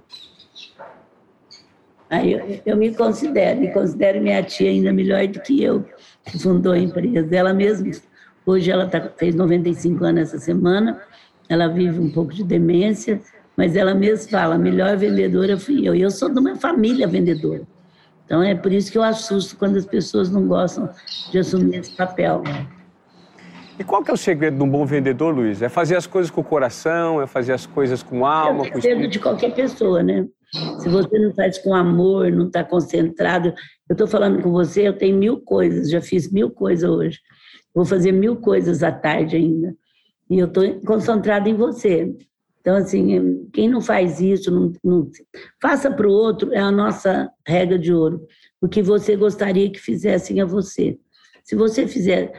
[2.13, 5.83] Aí eu, eu, me considero, me considero minha tia ainda melhor do que eu,
[6.23, 7.35] que fundou a empresa.
[7.35, 7.89] Ela mesma,
[8.45, 11.01] hoje ela tá, fez 95 anos essa semana,
[11.49, 13.19] ela vive um pouco de demência,
[13.57, 15.95] mas ela mesma fala, a melhor vendedora fui eu.
[15.95, 17.63] E eu sou de uma família vendedora.
[18.25, 20.87] Então é por isso que eu assusto quando as pessoas não gostam
[21.31, 22.43] de assumir esse papel.
[23.79, 25.63] E qual que é o segredo de um bom vendedor, Luiz?
[25.63, 28.81] É fazer as coisas com o coração, é fazer as coisas com alma, é o
[28.81, 30.27] segredo de qualquer pessoa, né?
[30.79, 33.53] Se você não faz com amor, não está concentrado.
[33.89, 37.19] Eu estou falando com você, eu tenho mil coisas, já fiz mil coisas hoje.
[37.73, 39.75] Vou fazer mil coisas à tarde ainda.
[40.29, 42.15] E eu estou concentrada em você.
[42.61, 45.09] Então, assim, quem não faz isso, não, não
[45.61, 48.25] faça para o outro, é a nossa regra de ouro.
[48.61, 50.97] O que você gostaria que fizessem a você.
[51.43, 52.31] Se você fizer,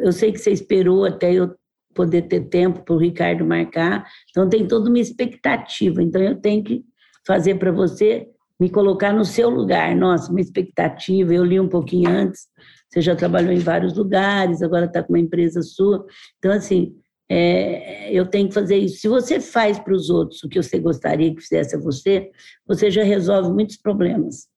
[0.00, 1.54] eu sei que você esperou até eu
[1.94, 6.02] poder ter tempo para o Ricardo marcar, então tem toda uma expectativa.
[6.02, 6.84] Então, eu tenho que
[7.26, 8.28] fazer para você
[8.58, 9.94] me colocar no seu lugar.
[9.96, 11.32] Nossa, uma expectativa.
[11.32, 12.46] Eu li um pouquinho antes.
[12.88, 16.04] Você já trabalhou em vários lugares, agora está com uma empresa sua.
[16.38, 16.94] Então, assim,
[17.28, 18.98] é, eu tenho que fazer isso.
[18.98, 22.28] Se você faz para os outros o que você gostaria que fizesse a você,
[22.66, 24.48] você já resolve muitos problemas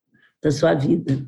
[0.41, 1.23] da sua vida.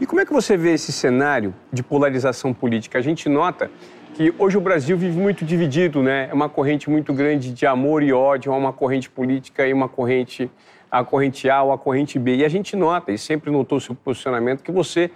[0.00, 2.98] E como é que você vê esse cenário de polarização política?
[2.98, 3.70] A gente nota
[4.16, 6.28] que hoje o Brasil vive muito dividido, né?
[6.30, 9.90] É uma corrente muito grande de amor e ódio, há uma corrente política e uma
[9.90, 10.50] corrente
[10.90, 12.36] a corrente A ou a corrente B.
[12.36, 15.10] E a gente nota, e sempre notou seu posicionamento, que você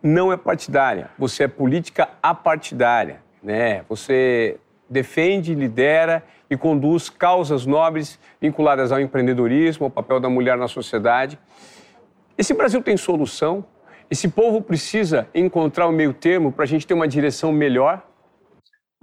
[0.00, 3.84] não é partidária, você é política apartidária, né?
[3.88, 10.68] Você defende, lidera e conduz causas nobres vinculadas ao empreendedorismo, ao papel da mulher na
[10.68, 11.36] sociedade.
[12.38, 13.64] Esse Brasil tem solução?
[14.08, 18.06] Esse povo precisa encontrar o meio termo para a gente ter uma direção melhor?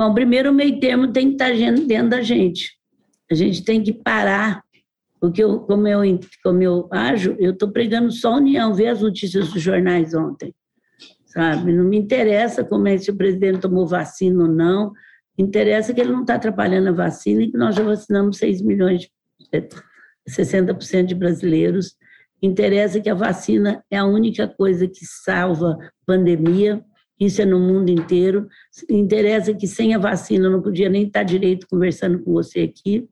[0.04, 1.54] Bom, primeiro o meio termo tem que estar
[1.88, 2.78] dentro da gente.
[3.32, 4.62] A gente tem que parar,
[5.18, 6.02] porque eu, como, eu,
[6.44, 10.54] como eu ajo, eu estou pregando só união, ver as notícias dos jornais ontem,
[11.26, 11.72] sabe?
[11.72, 14.92] Não me interessa como é se o presidente tomou vacina ou não,
[15.38, 19.08] interessa que ele não está atrapalhando a vacina e que nós já vacinamos 6 milhões,
[20.28, 21.96] 60% de brasileiros.
[22.42, 26.84] Interessa que a vacina é a única coisa que salva pandemia,
[27.26, 28.48] isso é no mundo inteiro.
[28.90, 33.08] Interessa que sem a vacina eu não podia nem estar direito conversando com você aqui,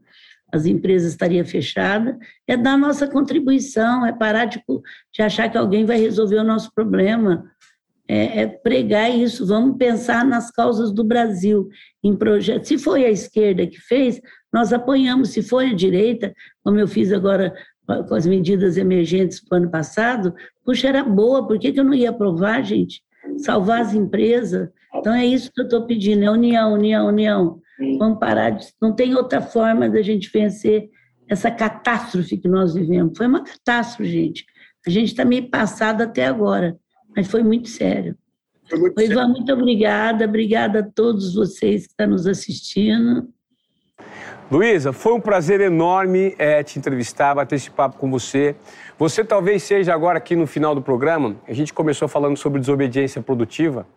[0.52, 2.16] as empresas estariam fechadas.
[2.48, 4.62] É dar nossa contribuição, é parar de,
[5.14, 7.46] de achar que alguém vai resolver o nosso problema.
[8.08, 11.70] É, é, pregar isso, vamos pensar nas causas do Brasil,
[12.04, 12.68] em projetos.
[12.68, 14.20] Se foi a esquerda que fez,
[14.52, 15.30] nós apoiamos.
[15.30, 17.54] Se foi a direita, como eu fiz agora
[18.08, 20.34] com as medidas emergentes do ano passado,
[20.66, 23.02] puxa, era boa, por que, que eu não ia aprovar, gente?
[23.38, 24.70] Salvar as empresas.
[24.96, 27.62] Então, é isso que eu estou pedindo: é união, união, união.
[27.98, 28.68] Vamos parar de.
[28.82, 30.90] Não tem outra forma da gente vencer
[31.28, 33.18] essa catástrofe que nós vivemos.
[33.18, 34.46] Foi uma catástrofe, gente.
[34.86, 36.78] A gente está meio passado até agora,
[37.16, 38.18] mas foi muito sério.
[38.70, 40.26] Foi muito Ivan, muito obrigada.
[40.26, 43.28] Obrigada a todos vocês que estão nos assistindo.
[44.52, 48.54] Luísa, foi um prazer enorme é, te entrevistar, bater esse papo com você.
[49.00, 53.22] Você talvez seja agora aqui no final do programa, a gente começou falando sobre desobediência
[53.22, 53.88] produtiva.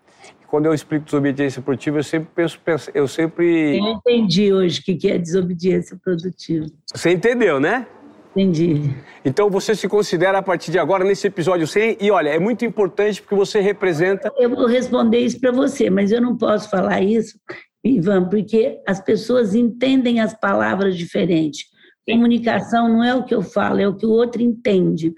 [0.40, 3.78] E quando eu explico desobediência produtiva, eu sempre penso, penso, eu sempre...
[3.78, 6.66] Eu entendi hoje o que é desobediência produtiva.
[6.94, 7.88] Você entendeu, né?
[8.30, 8.94] Entendi.
[9.24, 12.64] Então você se considera a partir de agora nesse episódio 100 e olha, é muito
[12.64, 14.32] importante porque você representa.
[14.38, 17.36] Eu vou responder isso para você, mas eu não posso falar isso
[17.84, 21.66] Ivan, porque as pessoas entendem as palavras diferentes.
[22.06, 25.14] Comunicação não é o que eu falo, é o que o outro entende.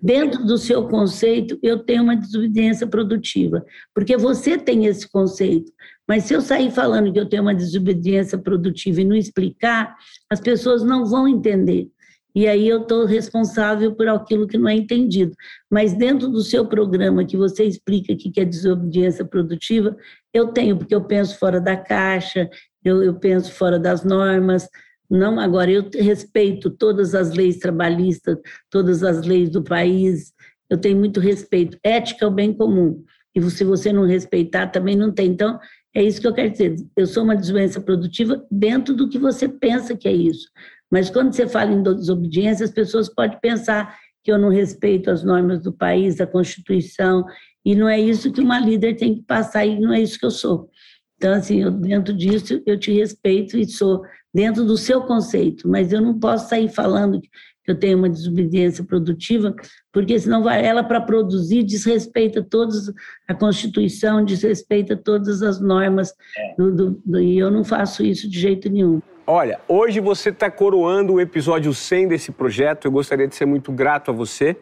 [0.00, 5.72] Dentro do seu conceito, eu tenho uma desobediência produtiva, porque você tem esse conceito.
[6.06, 9.96] Mas se eu sair falando que eu tenho uma desobediência produtiva e não explicar,
[10.30, 11.90] as pessoas não vão entender
[12.38, 15.32] e aí eu estou responsável por aquilo que não é entendido.
[15.68, 19.96] Mas dentro do seu programa, que você explica que é desobediência produtiva,
[20.32, 22.48] eu tenho, porque eu penso fora da caixa,
[22.84, 24.68] eu, eu penso fora das normas.
[25.10, 28.36] Não, agora eu respeito todas as leis trabalhistas,
[28.70, 30.32] todas as leis do país,
[30.70, 31.78] eu tenho muito respeito.
[31.82, 33.02] Ética é o bem comum.
[33.34, 35.28] E se você não respeitar, também não tem.
[35.30, 35.58] Então,
[35.94, 36.76] é isso que eu quero dizer.
[36.96, 40.48] Eu sou uma desobediência produtiva dentro do que você pensa que é isso.
[40.90, 45.22] Mas quando você fala em desobediência, as pessoas podem pensar que eu não respeito as
[45.24, 47.24] normas do país, da Constituição,
[47.64, 50.26] e não é isso que uma líder tem que passar, e não é isso que
[50.26, 50.68] eu sou.
[51.16, 55.92] Então, assim, eu, dentro disso, eu te respeito e sou dentro do seu conceito, mas
[55.92, 59.54] eu não posso sair falando que eu tenho uma desobediência produtiva,
[59.92, 62.90] porque senão vai ela para produzir desrespeita todas
[63.28, 66.14] a Constituição, desrespeita todas as normas,
[66.56, 69.02] do, do, do, e eu não faço isso de jeito nenhum.
[69.30, 72.86] Olha, hoje você está coroando o episódio 100 desse projeto.
[72.86, 74.56] Eu gostaria de ser muito grato a você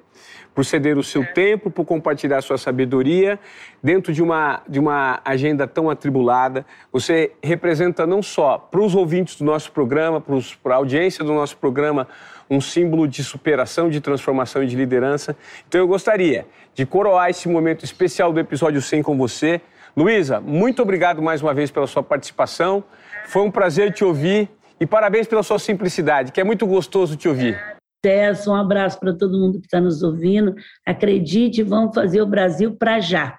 [0.52, 3.38] por ceder o seu tempo, por compartilhar sua sabedoria
[3.80, 6.66] dentro de uma, de uma agenda tão atribulada.
[6.90, 11.56] Você representa não só para os ouvintes do nosso programa, para a audiência do nosso
[11.58, 12.08] programa,
[12.50, 15.36] um símbolo de superação, de transformação e de liderança.
[15.68, 19.60] Então eu gostaria de coroar esse momento especial do episódio 100 com você.
[19.96, 22.82] Luísa, muito obrigado mais uma vez pela sua participação.
[23.26, 24.48] Foi um prazer te ouvir
[24.80, 27.60] e parabéns pela sua simplicidade, que é muito gostoso te ouvir.
[28.02, 30.54] Tessa, um abraço para todo mundo que está nos ouvindo.
[30.86, 33.38] Acredite, vamos fazer o Brasil para já.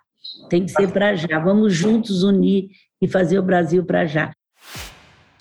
[0.49, 1.39] Tem que ser para já.
[1.39, 2.69] Vamos juntos unir
[3.01, 4.31] e fazer o Brasil para já.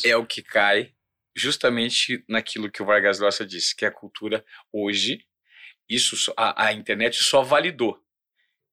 [0.05, 0.91] É o que cai
[1.35, 5.21] justamente naquilo que o Vargas Llosa disse, que a cultura hoje,
[5.89, 7.99] isso a, a internet só validou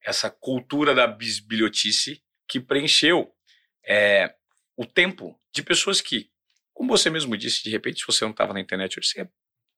[0.05, 3.31] essa cultura da bisbilhotice que preencheu
[3.85, 4.33] é,
[4.77, 6.29] o tempo de pessoas que
[6.73, 9.27] como você mesmo disse, de repente, se você não estava na internet, você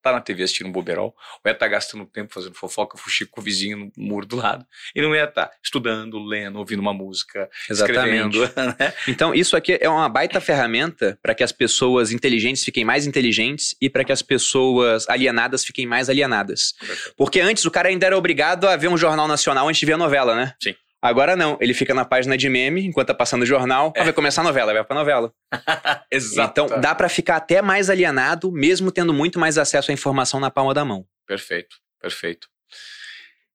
[0.02, 3.32] tá na TV assistindo um boberol, ou ia estar tá gastando tempo fazendo fofoca, fuxico
[3.32, 4.64] com o vizinho no muro do lado,
[4.96, 8.38] e não ia estar tá estudando, lendo, ouvindo uma música, Exatamente.
[8.38, 8.56] escrevendo.
[8.80, 8.94] Né?
[9.08, 13.76] Então, isso aqui é uma baita ferramenta para que as pessoas inteligentes fiquem mais inteligentes
[13.82, 16.74] e para que as pessoas alienadas fiquem mais alienadas.
[17.18, 19.94] Porque antes o cara ainda era obrigado a ver um jornal nacional antes de ver
[19.94, 20.54] a novela, né?
[20.62, 20.76] Sim.
[21.06, 23.94] Agora não, ele fica na página de meme enquanto tá passando o jornal.
[23.96, 24.02] É.
[24.02, 25.32] Ah, vai começar a novela, vai pra novela.
[26.10, 26.62] Exato.
[26.62, 30.50] Então dá para ficar até mais alienado, mesmo tendo muito mais acesso à informação na
[30.50, 31.08] palma da mão.
[31.28, 32.50] Perfeito, perfeito.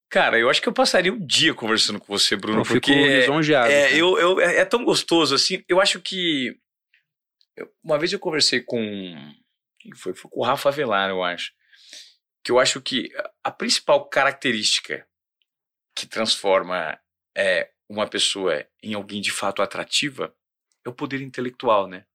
[0.09, 2.93] Cara, eu acho que eu passaria o um dia conversando com você, Bruno, eu porque
[2.93, 3.71] lisonjeado.
[3.71, 5.65] É, eu, eu, é, é tão gostoso assim.
[5.69, 6.57] Eu acho que
[7.83, 8.81] uma vez eu conversei com
[9.97, 10.15] foi?
[10.15, 11.53] Foi com o Rafa Velar, eu acho.
[12.45, 13.11] Que eu acho que
[13.43, 15.07] a principal característica
[15.97, 16.99] que transforma
[17.37, 20.35] é, uma pessoa em alguém de fato atrativa
[20.85, 22.07] é o poder intelectual, né?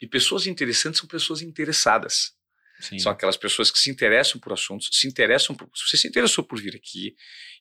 [0.00, 2.36] E pessoas interessantes são pessoas interessadas.
[2.80, 2.98] Sim.
[2.98, 5.68] São aquelas pessoas que se interessam por assuntos, se interessam por.
[5.74, 7.16] Se você se interessou por vir aqui,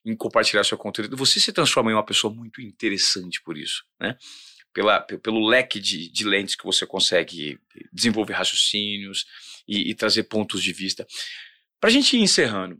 [0.05, 4.15] em compartilhar seu conteúdo, você se transforma em uma pessoa muito interessante por isso, né?
[4.71, 7.60] Pela, pelo leque de, de lentes que você consegue
[7.91, 9.25] desenvolver raciocínios
[9.67, 11.07] e, e trazer pontos de vista.
[11.79, 12.79] Para a gente ir encerrando,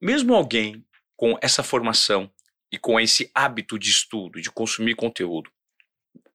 [0.00, 0.82] mesmo alguém
[1.16, 2.32] com essa formação
[2.70, 5.50] e com esse hábito de estudo, de consumir conteúdo,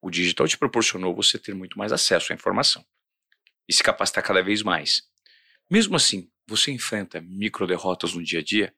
[0.02, 2.86] o digital te proporcionou você ter muito mais acesso à informação
[3.68, 5.04] e se capacitar cada vez mais.
[5.70, 8.74] Mesmo assim, você enfrenta micro derrotas no dia a dia.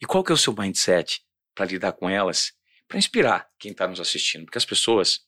[0.00, 1.22] E qual que é o seu mindset
[1.54, 2.52] para lidar com elas?
[2.88, 5.20] Para inspirar quem está nos assistindo, porque as pessoas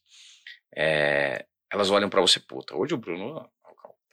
[0.77, 3.49] é, elas olham para você, puta, hoje o Bruno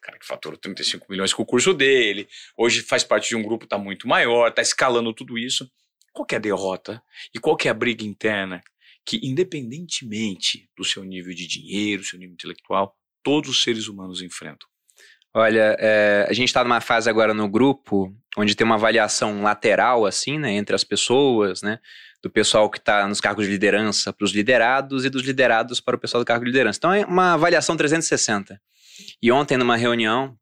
[0.02, 3.66] cara que faturou 35 milhões com o curso dele, hoje faz parte de um grupo
[3.66, 5.72] está muito maior, está escalando tudo isso.
[6.14, 7.02] Qual é derrota
[7.34, 8.62] e qual é briga interna
[9.06, 14.68] que, independentemente do seu nível de dinheiro, seu nível intelectual, todos os seres humanos enfrentam?
[15.34, 20.06] Olha, é, a gente está numa fase agora no grupo onde tem uma avaliação lateral,
[20.06, 21.80] assim, né, entre as pessoas, né,
[22.22, 25.96] do pessoal que está nos cargos de liderança para os liderados e dos liderados para
[25.96, 26.78] o pessoal do cargo de liderança.
[26.78, 28.62] Então é uma avaliação 360.
[29.22, 30.38] E ontem, numa reunião,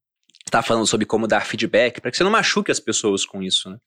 [0.46, 3.70] estava falando sobre como dar feedback para que você não machuque as pessoas com isso,
[3.70, 3.78] né?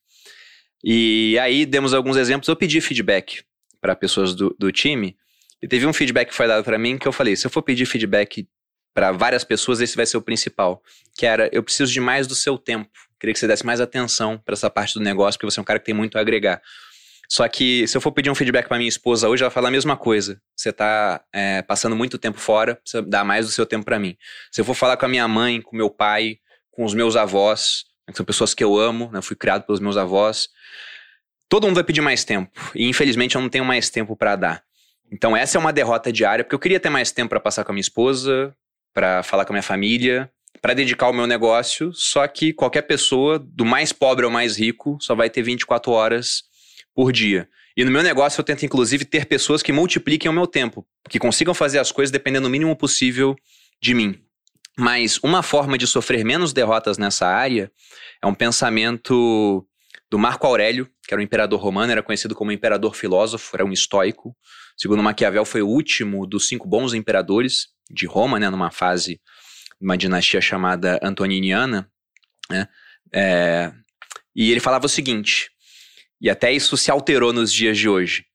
[0.83, 2.47] E aí demos alguns exemplos.
[2.47, 3.43] Eu pedi feedback
[3.79, 5.15] para pessoas do, do time.
[5.61, 7.61] E teve um feedback que foi dado para mim que eu falei: se eu for
[7.61, 8.47] pedir feedback
[8.93, 10.83] para várias pessoas, esse vai ser o principal.
[11.17, 12.89] Que era: eu preciso de mais do seu tempo.
[13.19, 15.65] Queria que você desse mais atenção para essa parte do negócio, porque você é um
[15.65, 16.61] cara que tem muito a agregar.
[17.29, 19.71] Só que se eu for pedir um feedback para minha esposa hoje, ela fala a
[19.71, 20.41] mesma coisa.
[20.55, 24.17] Você está é, passando muito tempo fora, precisa dar mais do seu tempo para mim.
[24.51, 26.37] Se eu for falar com a minha mãe, com meu pai,
[26.69, 29.21] com os meus avós, que são pessoas que eu amo, né?
[29.21, 30.49] fui criado pelos meus avós.
[31.47, 34.63] Todo mundo vai pedir mais tempo e infelizmente eu não tenho mais tempo para dar.
[35.11, 37.71] Então essa é uma derrota diária, porque eu queria ter mais tempo para passar com
[37.71, 38.55] a minha esposa,
[38.93, 43.37] para falar com a minha família, para dedicar ao meu negócio, só que qualquer pessoa,
[43.39, 46.43] do mais pobre ao mais rico, só vai ter 24 horas
[46.95, 47.49] por dia.
[47.75, 51.19] E no meu negócio eu tento inclusive ter pessoas que multipliquem o meu tempo, que
[51.19, 53.35] consigam fazer as coisas dependendo o mínimo possível
[53.81, 54.23] de mim.
[54.77, 57.71] Mas uma forma de sofrer menos derrotas nessa área
[58.21, 59.67] é um pensamento
[60.09, 63.71] do Marco Aurélio, que era um imperador romano, era conhecido como imperador filósofo, era um
[63.71, 64.35] estoico.
[64.77, 69.19] Segundo Maquiavel, foi o último dos cinco bons imperadores de Roma, né, numa fase,
[69.79, 71.89] uma dinastia chamada Antoniniana.
[72.49, 72.67] Né,
[73.11, 73.71] é,
[74.35, 75.51] e ele falava o seguinte,
[76.19, 78.25] e até isso se alterou nos dias de hoje.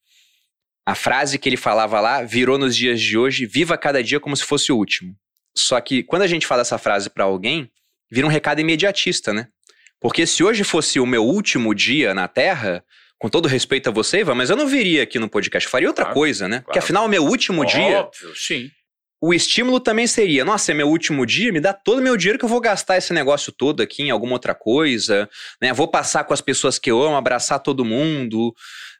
[0.87, 4.37] A frase que ele falava lá virou nos dias de hoje: viva cada dia como
[4.37, 5.16] se fosse o último.
[5.60, 7.70] Só que quando a gente fala essa frase para alguém,
[8.10, 9.48] vira um recado imediatista, né?
[10.00, 12.84] Porque se hoje fosse o meu último dia na Terra,
[13.18, 16.04] com todo respeito a você, Ivan, mas eu não viria aqui no podcast, faria outra
[16.04, 16.58] claro, coisa, né?
[16.58, 16.64] Claro.
[16.66, 18.08] Porque afinal, o meu último Óbvio, dia.
[18.34, 18.70] sim.
[19.20, 22.38] O estímulo também seria: nossa, é meu último dia, me dá todo o meu dinheiro
[22.38, 25.28] que eu vou gastar esse negócio todo aqui em alguma outra coisa,
[25.60, 25.72] né?
[25.72, 28.54] Vou passar com as pessoas que eu amo, abraçar todo mundo.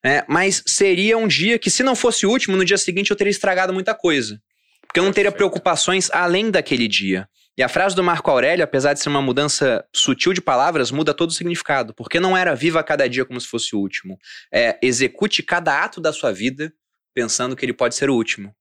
[0.04, 0.24] Né?
[0.28, 3.30] Mas seria um dia que, se não fosse o último, no dia seguinte eu teria
[3.30, 4.40] estragado muita coisa.
[4.88, 7.29] Porque eu não teria preocupações além daquele dia.
[7.59, 11.12] E a frase do Marco Aurélio, apesar de ser uma mudança sutil de palavras, muda
[11.12, 11.92] todo o significado.
[11.92, 14.16] Porque não era viva cada dia como se fosse o último.
[14.53, 16.72] É execute cada ato da sua vida
[17.12, 18.55] pensando que ele pode ser o último.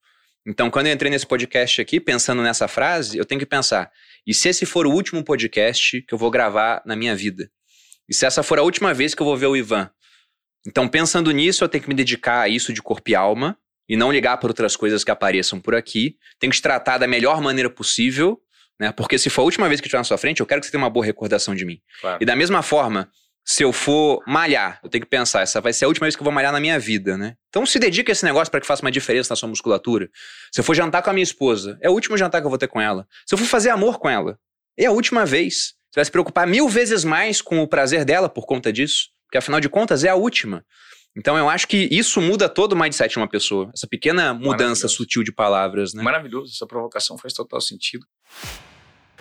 [0.45, 3.91] Então, quando eu entrei nesse podcast aqui, pensando nessa frase, eu tenho que pensar:
[4.25, 7.51] e se esse for o último podcast que eu vou gravar na minha vida?
[8.09, 9.91] E se essa for a última vez que eu vou ver o Ivan?
[10.65, 13.95] Então, pensando nisso, eu tenho que me dedicar a isso de corpo e alma e
[13.95, 16.17] não ligar para outras coisas que apareçam por aqui.
[16.39, 18.39] Tem que te tratar da melhor maneira possível,
[18.79, 18.91] né?
[18.91, 20.67] Porque se for a última vez que eu estiver na sua frente, eu quero que
[20.67, 21.79] você tenha uma boa recordação de mim.
[22.01, 22.17] Claro.
[22.21, 23.09] E da mesma forma,
[23.45, 26.21] se eu for malhar, eu tenho que pensar, essa vai ser a última vez que
[26.21, 27.35] eu vou malhar na minha vida, né?
[27.47, 30.09] Então se dedica a esse negócio para que faça uma diferença na sua musculatura.
[30.51, 32.59] Se eu for jantar com a minha esposa, é o último jantar que eu vou
[32.59, 33.07] ter com ela.
[33.25, 34.37] Se eu for fazer amor com ela,
[34.77, 35.75] é a última vez.
[35.89, 39.37] Você vai se preocupar mil vezes mais com o prazer dela por conta disso, porque
[39.37, 40.65] afinal de contas é a última.
[41.17, 43.71] Então eu acho que isso muda todo o mindset de uma pessoa.
[43.73, 46.03] Essa pequena mudança sutil de palavras, né?
[46.03, 48.05] Maravilhoso, essa provocação faz total sentido.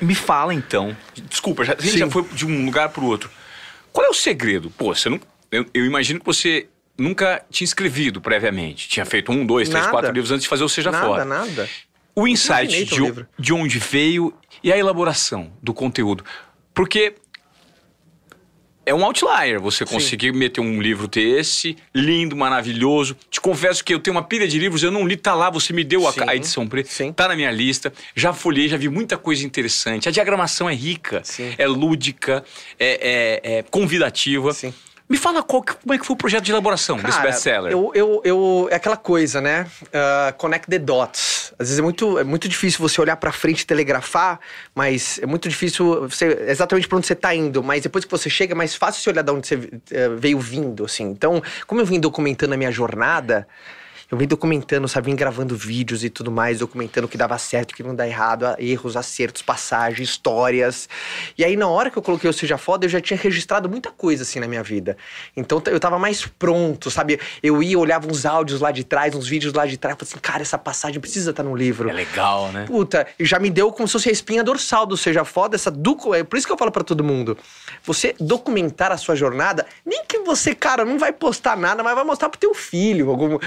[0.00, 0.94] Me fala então,
[1.28, 3.30] desculpa, já, a gente já foi de um lugar para o outro.
[3.92, 4.68] Qual é o segredo?
[4.70, 5.18] Pô, você não,
[5.50, 6.68] eu, eu imagino que você
[6.98, 8.88] nunca tinha escrevido previamente.
[8.88, 9.96] Tinha feito um, dois, três, Nada.
[9.96, 11.24] quatro livros antes de fazer o Seja nada, Fora.
[11.24, 11.66] nada.
[12.14, 16.22] O imaginei insight de, o- de onde veio e a elaboração do conteúdo.
[16.74, 17.14] Porque
[18.86, 23.16] é um outlier você conseguir meter um livro desse, lindo, maravilhoso.
[23.28, 25.72] Te confesso que eu tenho uma pilha de livros, eu não li, tá lá, você
[25.72, 27.12] me deu a, Sim, a edição preta, sim.
[27.12, 27.92] tá na minha lista.
[28.14, 30.08] Já folhei, já vi muita coisa interessante.
[30.08, 31.52] A diagramação é rica, Sim.
[31.58, 32.44] é lúdica,
[32.78, 34.52] é, é- é convidativa.
[34.54, 34.72] Sim.
[35.08, 37.70] Me fala qual como é que foi o projeto de elaboração desse Cara, best-seller.
[37.70, 39.66] Eu, eu, eu, é aquela coisa, né?
[39.92, 41.54] Ah, connect the dots.
[41.58, 44.40] Às vezes é muito, é muito difícil você olhar pra frente e telegrafar,
[44.74, 47.62] mas é muito difícil você, exatamente pra onde você tá indo.
[47.62, 50.40] Mas depois que você chega, é mais fácil você olhar de onde você eh, veio
[50.40, 51.04] vindo, assim.
[51.04, 53.46] Então, como eu vim documentando a minha jornada.
[54.10, 55.10] Eu vim documentando, sabe?
[55.10, 58.06] Vim gravando vídeos e tudo mais, documentando o que dava certo, o que não dá
[58.06, 60.88] errado, erros, acertos, passagens, histórias.
[61.36, 63.90] E aí, na hora que eu coloquei o Seja Foda, eu já tinha registrado muita
[63.90, 64.96] coisa, assim, na minha vida.
[65.36, 67.18] Então, eu tava mais pronto, sabe?
[67.42, 70.20] Eu ia, olhava uns áudios lá de trás, uns vídeos lá de trás, falava assim,
[70.20, 71.88] cara, essa passagem precisa estar no livro.
[71.90, 72.64] É legal, né?
[72.66, 75.70] Puta, e já me deu como se fosse a espinha dorsal do Seja Foda, essa
[75.70, 76.14] duco.
[76.14, 77.36] É por isso que eu falo pra todo mundo.
[77.84, 82.04] Você documentar a sua jornada, nem que você, cara, não vai postar nada, mas vai
[82.04, 83.10] mostrar pro teu filho.
[83.10, 83.38] Algum...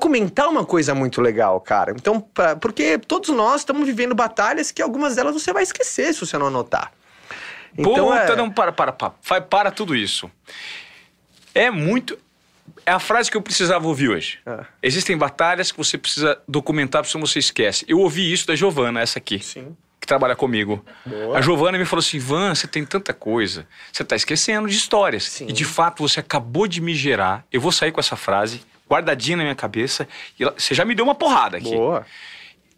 [0.00, 1.92] Documentar uma coisa muito legal, cara.
[1.94, 6.20] Então, pra- porque todos nós estamos vivendo batalhas que algumas delas você vai esquecer se
[6.20, 6.90] você não anotar.
[7.76, 8.36] Então, Puta, é...
[8.36, 9.12] não, para, para, para.
[9.22, 10.30] Vai, para tudo isso.
[11.54, 12.18] É muito.
[12.86, 14.38] É a frase que eu precisava ouvir hoje.
[14.46, 14.64] É.
[14.82, 17.84] Existem batalhas que você precisa documentar, porque senão você esquece.
[17.86, 19.76] Eu ouvi isso da Giovana, essa aqui, Sim.
[20.00, 20.82] que trabalha comigo.
[21.04, 21.36] Boa.
[21.36, 23.66] A Giovana me falou assim: Ivan, você tem tanta coisa.
[23.92, 25.24] Você tá esquecendo de histórias.
[25.24, 25.46] Sim.
[25.46, 27.44] E de fato você acabou de me gerar.
[27.52, 30.08] Eu vou sair com essa frase, guardadinha na minha cabeça.
[30.38, 31.70] E ela- você já me deu uma porrada aqui.
[31.70, 32.04] Boa.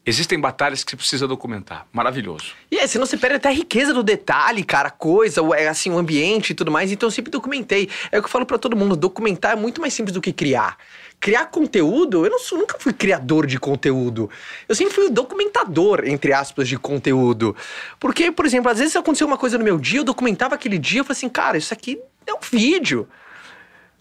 [0.04, 1.86] Existem batalhas que você precisa documentar.
[1.92, 2.54] Maravilhoso.
[2.68, 5.68] E aí, senão você perde até a riqueza do detalhe, cara, a coisa, o, é,
[5.68, 6.90] assim, o ambiente e tudo mais.
[6.90, 7.88] Então eu sempre documentei.
[8.10, 10.32] É o que eu falo pra todo mundo: documentar é muito mais simples do que
[10.32, 10.76] criar.
[11.20, 14.28] Criar conteúdo, eu não sou- nunca fui criador de conteúdo.
[14.68, 17.54] Eu sempre fui o documentador, entre aspas, de conteúdo.
[18.00, 20.98] Porque, por exemplo, às vezes aconteceu uma coisa no meu dia, eu documentava aquele dia,
[20.98, 23.08] eu falei assim, cara, isso aqui é um vídeo.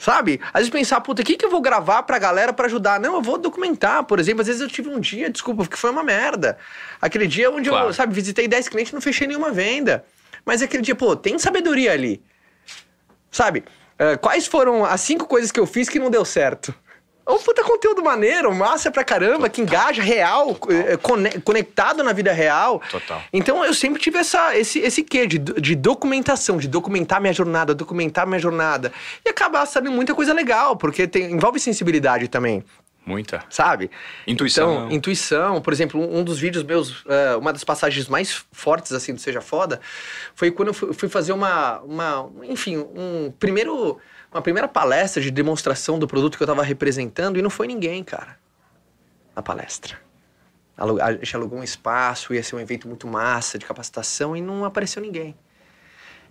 [0.02, 0.42] Sabe?
[0.48, 3.00] Às vezes pensar, puta, o que, que eu vou gravar pra galera pra ajudar?
[3.00, 4.04] Não, eu vou documentar.
[4.04, 6.58] Por exemplo, às vezes eu tive um dia, desculpa, que foi uma merda.
[7.00, 7.90] Aquele dia onde Claro.
[7.90, 10.04] eu, sabe, visitei 10 clientes e não fechei nenhuma venda.
[10.44, 12.20] Mas aquele dia, pô, tem sabedoria ali.
[13.30, 13.64] Sabe?
[14.00, 16.74] Eh, quais foram as cinco coisas que eu fiz que não deu certo?
[17.26, 22.12] É um puta conteúdo maneiro, massa pra caramba, que engaja, real, eh, cone- conectado na
[22.14, 22.82] vida real.
[22.90, 23.22] Total.
[23.32, 27.76] Então eu sempre tive essa, esse, esse quê de, de documentação, de documentar minha jornada,
[27.76, 28.92] documentar minha jornada.
[29.24, 32.64] E acabar sabendo muita coisa legal, porque tem- envolve sensibilidade também,
[33.06, 33.44] Muita.
[33.50, 33.90] sabe?
[34.28, 34.74] Intuição.
[34.86, 39.14] Então, intuição, por exemplo, um dos vídeos meus, eh, uma das passagens mais fortes, assim,
[39.14, 39.80] do Seja Foda,
[40.36, 43.98] foi quando eu fui, fui fazer uma, uma, enfim, um primeiro,
[44.32, 48.04] uma primeira palestra de demonstração do produto que eu tava representando e não foi ninguém,
[48.04, 48.38] cara,
[49.36, 50.00] na palestra.
[50.78, 54.64] A gente alugou um espaço, ia ser um evento muito massa de capacitação e não
[54.66, 55.36] apareceu ninguém.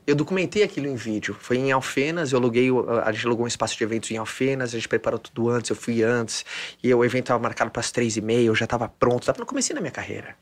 [0.06, 1.36] Eu documentei aquilo em vídeo.
[1.38, 2.68] Foi em Alfenas, eu aluguei,
[3.04, 5.76] a gente alugou um espaço de eventos em Alfenas, a gente preparou tudo antes, eu
[5.76, 6.44] fui antes.
[6.82, 9.38] E o evento estava marcado para as três e meia, eu já estava pronto, estava
[9.38, 10.34] no começo da minha carreira.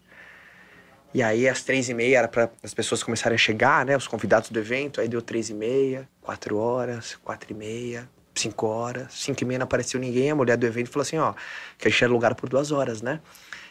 [1.15, 3.97] E aí, às três e meia, era para as pessoas começarem a chegar, né?
[3.97, 5.01] Os convidados do evento.
[5.01, 9.15] Aí deu três e meia, quatro horas, quatro e meia, cinco horas.
[9.15, 10.31] Cinco e meia não apareceu ninguém.
[10.31, 11.35] A mulher do evento falou assim, ó...
[11.79, 13.21] Que a gente era lugar por duas horas, né?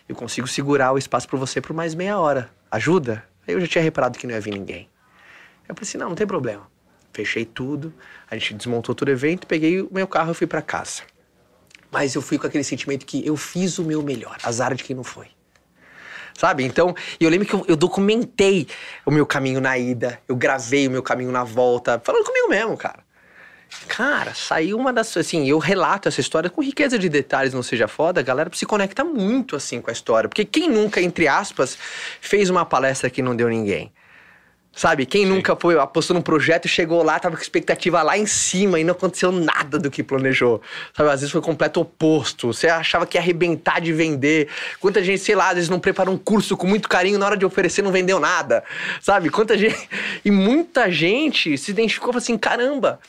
[0.10, 2.50] Eu consigo segurar o espaço para você por mais meia hora.
[2.72, 3.24] Ajuda?
[3.48, 4.90] Aí eu já tinha reparado que não ia vir ninguém.
[5.70, 6.68] Eu falei assim, não, não tem problema.
[7.14, 7.94] Fechei tudo,
[8.30, 11.04] a gente desmontou todo o evento, peguei o meu carro e fui para casa.
[11.92, 14.96] Mas eu fui com aquele sentimento que eu fiz o meu melhor, azar de quem
[14.96, 15.28] não foi.
[16.38, 16.64] Sabe?
[16.64, 18.68] Então, eu lembro que eu, eu documentei
[19.04, 22.78] o meu caminho na ida, eu gravei o meu caminho na volta, falando comigo mesmo,
[22.78, 23.00] cara.
[23.88, 25.18] Cara, saiu uma das.
[25.18, 28.66] Assim, eu relato essa história com riqueza de detalhes, não seja foda, a galera se
[28.66, 30.30] conecta muito assim com a história.
[30.30, 31.78] Porque quem nunca, entre aspas,
[32.22, 33.92] fez uma palestra que não deu ninguém?
[34.78, 35.08] Sabe?
[35.08, 38.80] Quem nunca foi, apostou num projeto e chegou lá, tava com expectativa lá em cima
[38.80, 40.62] e não aconteceu nada do que planejou.
[40.96, 41.10] Sabe?
[41.10, 42.54] Às vezes foi o completo oposto.
[42.54, 44.50] Você achava que ia arrebentar de vender.
[44.80, 47.36] Quanta gente, sei lá, às vezes não preparou um curso com muito carinho, na hora
[47.36, 48.64] de oferecer não vendeu nada.
[49.02, 49.32] Sabe?
[49.32, 49.90] Quanta gente.
[50.24, 53.00] E muita gente se identificou e falou assim: caramba.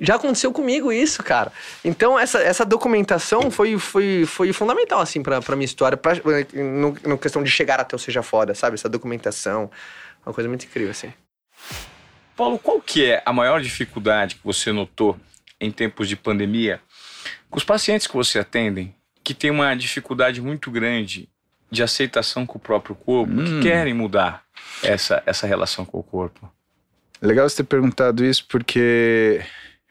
[0.00, 1.52] Já aconteceu comigo isso, cara.
[1.84, 6.12] Então, essa, essa documentação foi, foi, foi fundamental, assim, pra, pra minha história, pra,
[6.54, 8.76] no, no questão de chegar até o Seja Foda, sabe?
[8.76, 9.70] Essa documentação,
[10.24, 11.12] uma coisa muito incrível, assim.
[12.36, 15.18] Paulo, qual que é a maior dificuldade que você notou
[15.60, 16.80] em tempos de pandemia
[17.50, 21.28] com os pacientes que você atendem que têm uma dificuldade muito grande
[21.70, 23.44] de aceitação com o próprio corpo, Hum.
[23.44, 24.42] que querem mudar
[24.82, 26.50] essa, essa relação com o corpo?
[27.20, 29.42] Legal você ter perguntado isso porque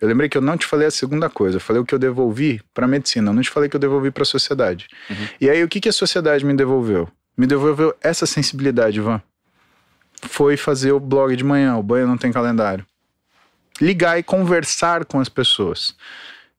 [0.02, 1.58] eu lembrei que eu não te falei a segunda coisa.
[1.58, 3.80] Eu falei o que eu devolvi para a medicina, eu não te falei que eu
[3.80, 4.88] devolvi para a sociedade.
[5.40, 7.08] E aí o que, que a sociedade me devolveu?
[7.38, 9.22] Me devolveu essa sensibilidade, Ivan.
[10.24, 12.86] Foi fazer o blog de manhã, o banho não tem calendário.
[13.82, 15.96] Ligar e conversar com as pessoas.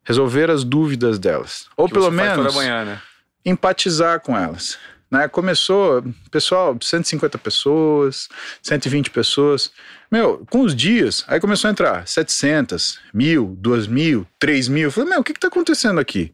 [0.05, 1.67] Resolver as dúvidas delas.
[1.77, 3.03] Ou Que pelo menos manhã, né?
[3.45, 4.79] empatizar com elas.
[5.11, 5.27] Né?
[5.29, 8.29] Começou, pessoal, 150 pessoas,
[8.63, 9.73] 120 pessoas.
[10.11, 14.85] Meu, com os dias, aí começou a entrar 700, mil, 2 mil, 3 mil.
[14.85, 16.33] Eu falei, meu, o que que tá acontecendo aqui?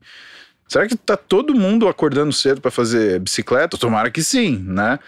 [0.68, 3.78] Será que tá todo mundo acordando cedo para fazer bicicleta?
[3.78, 4.98] Tomara que sim, né?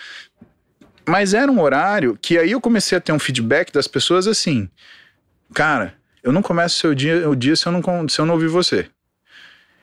[1.08, 4.68] Mas era um horário que aí eu comecei a ter um feedback das pessoas assim,
[5.54, 8.34] cara, eu não começo o seu dia, o dia se eu não, se eu não
[8.34, 8.86] ouvir você.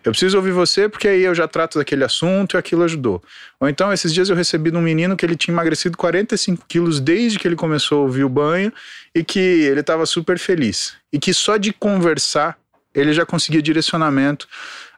[0.04, 3.24] Eu preciso ouvir você porque aí eu já trato daquele assunto e aquilo ajudou.
[3.60, 7.00] Ou então, esses dias eu recebi de um menino que ele tinha emagrecido 45 quilos
[7.00, 8.72] desde que ele começou a ouvir o banho
[9.16, 10.94] e que ele estava super feliz.
[11.12, 12.56] E que só de conversar
[12.96, 14.48] ele já conseguia direcionamento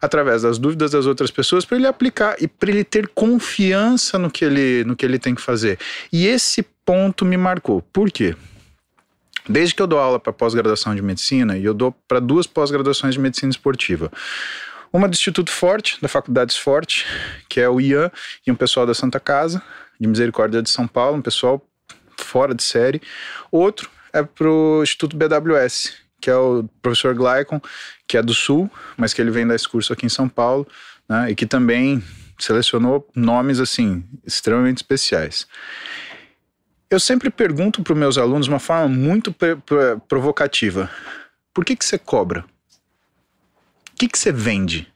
[0.02, 4.30] através das dúvidas das outras pessoas para ele aplicar e para ele ter confiança no
[4.30, 5.80] que ele, no que ele tem que fazer.
[6.14, 7.82] E esse ponto me marcou.
[7.82, 8.36] Por quê?
[9.50, 13.14] Desde que eu dou aula para pós-graduação de medicina, e eu dou para duas pós-graduações
[13.14, 14.12] de medicina esportiva.
[14.92, 17.06] Uma do Instituto Forte, da Faculdade Forte,
[17.50, 18.12] que é o Ian
[18.46, 19.62] e um pessoal da Santa Casa,
[20.00, 21.66] de Misericórdia de São Paulo, um pessoal
[22.18, 23.02] fora de série.
[23.52, 27.62] Outro é pro Instituto BWS, que é o professor Glycon,
[28.08, 30.68] que é do Sul, mas que ele vem dar esse curso aqui em São Paulo,
[31.08, 32.04] né, e que também
[32.40, 35.48] selecionou nomes, assim, extremamente especiais.
[36.90, 39.36] Eu sempre pergunto para os meus alunos de uma forma muito
[40.08, 40.90] provocativa:
[41.54, 42.46] por que, que você cobra?
[43.92, 44.92] O que, que você vende?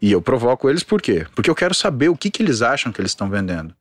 [0.00, 1.26] E eu provoco eles por quê?
[1.34, 3.74] Porque eu quero saber o que, que eles acham que eles estão vendendo.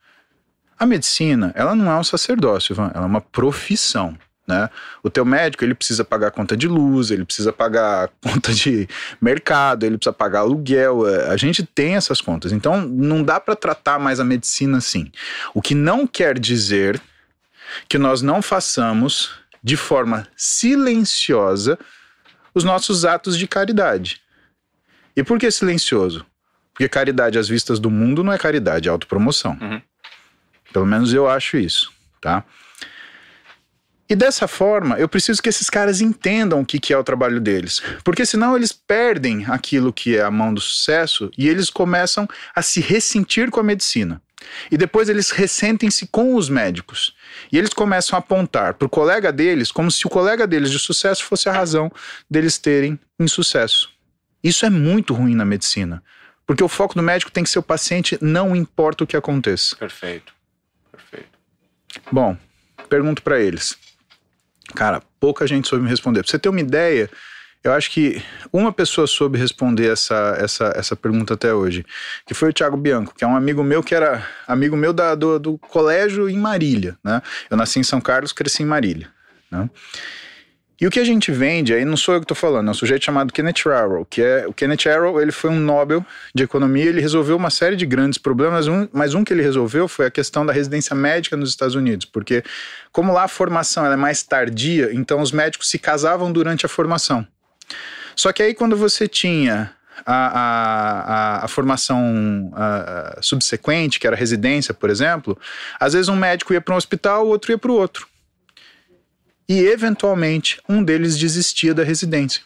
[0.77, 4.17] A medicina, ela não é um sacerdócio, Ivan, ela é uma profissão.
[4.47, 4.69] Né?
[5.01, 8.87] O teu médico, ele precisa pagar conta de luz, ele precisa pagar conta de
[9.19, 11.07] mercado, ele precisa pagar aluguel.
[11.07, 12.51] é, A gente tem essas contas.
[12.51, 15.11] Então, não dá para tratar mais a medicina assim.
[15.53, 17.01] O que não quer dizer
[17.89, 19.31] que nós não façamos
[19.63, 21.77] de forma silenciosa
[22.53, 24.21] os nossos atos de caridade.
[25.15, 26.25] E por que silencioso?
[26.71, 29.57] Porque caridade às vistas do mundo não é caridade, é autopromoção.
[29.59, 29.81] Uhum.
[30.71, 31.91] Pelo menos eu acho isso,
[32.21, 32.43] tá?
[34.07, 37.39] E dessa forma, eu preciso que esses caras entendam o que, que é o trabalho
[37.39, 37.81] deles.
[38.03, 42.61] Porque senão eles perdem aquilo que é a mão do sucesso e eles começam a
[42.61, 44.21] se ressentir com a medicina.
[44.69, 47.15] E depois eles ressentem-se com os médicos.
[47.51, 50.77] E eles começam a apontar para o colega deles como se o colega deles de
[50.77, 51.91] sucesso fosse a razão
[52.29, 53.89] deles terem insucesso.
[54.43, 56.03] Isso é muito ruim na medicina.
[56.45, 59.75] Porque o foco do médico tem que ser o paciente, não importa o que aconteça.
[59.75, 60.31] Perfeito.
[60.91, 61.39] Perfeito.
[62.11, 62.37] Bom,
[62.87, 63.75] pergunto para eles.
[64.75, 66.21] Cara, pouca gente soube me responder.
[66.21, 67.09] Pra você ter uma ideia,
[67.63, 68.21] eu acho que
[68.53, 71.83] uma pessoa soube responder essa, essa, essa pergunta até hoje,
[72.25, 75.15] que foi o Thiago Bianco, que é um amigo meu que era amigo meu da,
[75.15, 77.21] do, do colégio em Marília, né?
[77.49, 79.09] Eu nasci em São Carlos, cresci em Marília,
[79.49, 79.67] né?
[80.79, 82.73] E o que a gente vende, aí não sou eu que estou falando, é um
[82.73, 86.85] sujeito chamado Kenneth Arrow, que é o Kenneth Arrow, ele foi um Nobel de economia,
[86.85, 90.11] ele resolveu uma série de grandes problemas, um, mas um que ele resolveu foi a
[90.11, 92.43] questão da residência médica nos Estados Unidos, porque
[92.91, 97.25] como lá a formação é mais tardia, então os médicos se casavam durante a formação.
[98.13, 99.71] Só que aí quando você tinha
[100.05, 100.99] a, a,
[101.39, 102.51] a, a formação
[103.21, 105.37] subsequente, que era residência, por exemplo,
[105.79, 108.07] às vezes um médico ia para um hospital, o outro ia para o outro
[109.47, 112.41] e eventualmente um deles desistia da residência.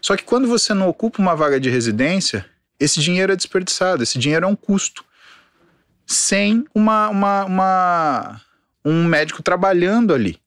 [0.00, 2.44] Só que quando você não ocupa uma vaga de residência,
[2.78, 5.04] esse dinheiro é desperdiçado, esse dinheiro é um custo.
[6.06, 8.40] Sem uma, uma, uma
[8.84, 10.38] um médico trabalhando ali.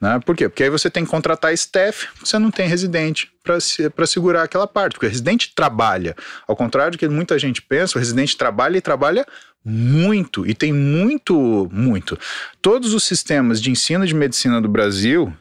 [0.00, 0.18] Né?
[0.24, 0.48] Por quê?
[0.48, 4.66] Porque aí você tem que contratar staff, você não tem residente para se, segurar aquela
[4.66, 4.94] parte.
[4.94, 6.16] Porque o residente trabalha.
[6.48, 9.26] Ao contrário do que muita gente pensa, o residente trabalha e trabalha
[9.64, 10.46] muito.
[10.46, 12.18] E tem muito, muito.
[12.62, 15.32] Todos os sistemas de ensino de medicina do Brasil,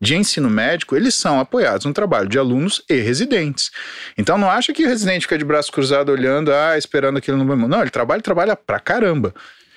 [0.00, 3.70] de ensino médico, eles são apoiados no trabalho de alunos e residentes.
[4.18, 7.68] Então não acha que o residente fica de braço cruzado olhando, ah, esperando aquilo no
[7.68, 9.34] Não, ele trabalha, trabalha pra caramba.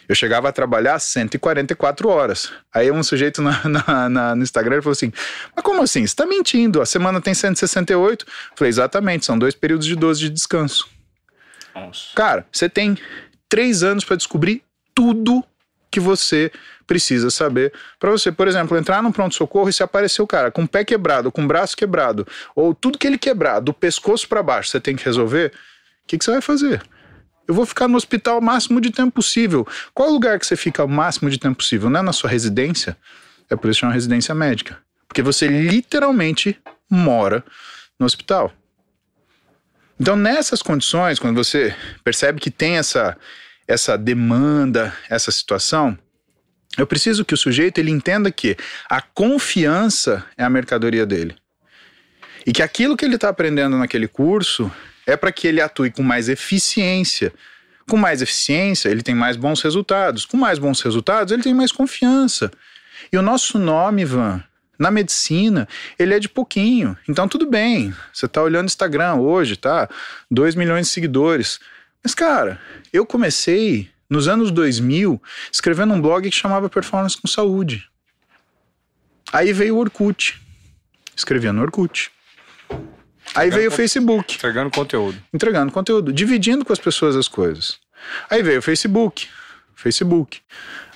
[0.07, 2.51] Eu chegava a trabalhar 144 horas.
[2.73, 5.11] Aí um sujeito na, na, na, no Instagram falou assim:
[5.55, 6.01] Mas como assim?
[6.01, 6.81] Você está mentindo?
[6.81, 8.25] A semana tem 168?
[8.25, 10.87] Eu falei: Exatamente, são dois períodos de 12 de descanso.
[11.73, 12.15] Nossa.
[12.15, 12.97] Cara, você tem
[13.49, 15.43] três anos para descobrir tudo
[15.91, 16.51] que você
[16.85, 20.63] precisa saber para você, por exemplo, entrar num pronto-socorro e se aparecer o cara com
[20.63, 24.43] o pé quebrado, com o braço quebrado, ou tudo que ele quebrar, do pescoço para
[24.43, 25.53] baixo, você tem que resolver,
[26.03, 26.83] o que, que você vai fazer?
[27.47, 29.67] Eu vou ficar no hospital o máximo de tempo possível.
[29.93, 31.89] Qual é o lugar que você fica o máximo de tempo possível?
[31.89, 32.97] Não é na sua residência?
[33.49, 34.77] É por isso que é uma residência médica.
[35.07, 37.43] Porque você literalmente mora
[37.99, 38.51] no hospital.
[39.99, 41.73] Então, nessas condições, quando você
[42.03, 43.17] percebe que tem essa,
[43.67, 45.97] essa demanda, essa situação,
[46.77, 48.57] eu preciso que o sujeito ele entenda que
[48.89, 51.35] a confiança é a mercadoria dele.
[52.45, 54.69] E que aquilo que ele está aprendendo naquele curso
[55.07, 57.33] é para que ele atue com mais eficiência.
[57.89, 60.25] Com mais eficiência, ele tem mais bons resultados.
[60.25, 62.51] Com mais bons resultados, ele tem mais confiança.
[63.11, 64.43] E o nosso nome, Ivan,
[64.77, 65.67] na medicina,
[65.97, 66.97] ele é de pouquinho.
[67.07, 67.93] Então, tudo bem.
[68.13, 69.89] Você está olhando Instagram hoje, tá?
[70.29, 71.59] 2 milhões de seguidores.
[72.03, 72.59] Mas, cara,
[72.93, 75.21] eu comecei nos anos 2000
[75.51, 77.89] escrevendo um blog que chamava Performance com Saúde.
[79.31, 80.39] Aí veio o Orkut.
[81.15, 82.11] Escrevia no Orkut.
[83.33, 84.35] Aí veio o Facebook.
[84.35, 85.17] Entregando conteúdo.
[85.33, 87.79] Entregando conteúdo, dividindo com as pessoas as coisas.
[88.29, 89.27] Aí veio o Facebook.
[89.75, 90.41] Facebook.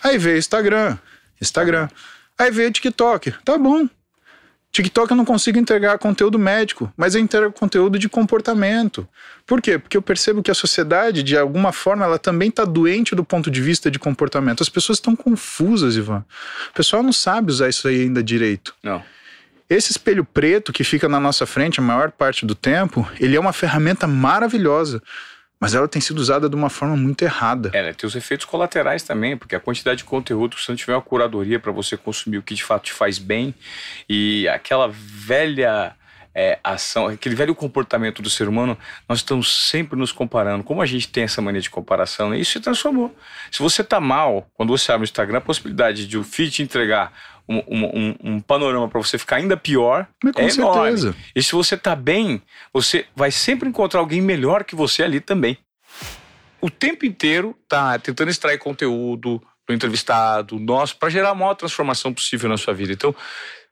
[0.03, 0.97] Aí veio o Instagram.
[1.41, 1.89] Instagram.
[2.39, 3.33] Aí veio o TikTok.
[3.43, 3.87] Tá bom.
[4.71, 9.07] TikTok eu não consigo entregar conteúdo médico, mas eu entrego conteúdo de comportamento.
[9.45, 9.79] Por quê?
[9.79, 13.49] Porque eu percebo que a sociedade, de alguma forma, ela também está doente do ponto
[13.49, 14.61] de vista de comportamento.
[14.61, 16.23] As pessoas estão confusas, Ivan.
[16.69, 18.75] O pessoal não sabe usar isso aí ainda direito.
[18.83, 19.03] Não.
[19.67, 23.39] Esse espelho preto que fica na nossa frente a maior parte do tempo, ele é
[23.39, 25.01] uma ferramenta maravilhosa,
[25.59, 27.69] mas ela tem sido usada de uma forma muito errada.
[27.73, 27.93] É, né?
[27.93, 31.59] tem os efeitos colaterais também, porque a quantidade de conteúdo, se não tiver uma curadoria
[31.59, 33.53] para você consumir o que de fato te faz bem,
[34.07, 35.95] e aquela velha
[36.33, 40.63] é, ação, aquele velho comportamento do ser humano, nós estamos sempre nos comparando.
[40.63, 42.39] Como a gente tem essa mania de comparação, né?
[42.39, 43.13] isso se transformou.
[43.51, 47.11] Se você tá mal, quando você abre o Instagram, a possibilidade de o feed entregar
[47.49, 51.07] um, um, um panorama para você ficar ainda pior Mas com é certeza.
[51.07, 51.25] enorme.
[51.35, 52.41] E se você tá bem,
[52.71, 55.57] você vai sempre encontrar alguém melhor que você ali também.
[56.61, 62.13] O tempo inteiro tá tentando extrair conteúdo do entrevistado, nosso, para gerar a maior transformação
[62.13, 62.93] possível na sua vida.
[62.93, 63.15] Então,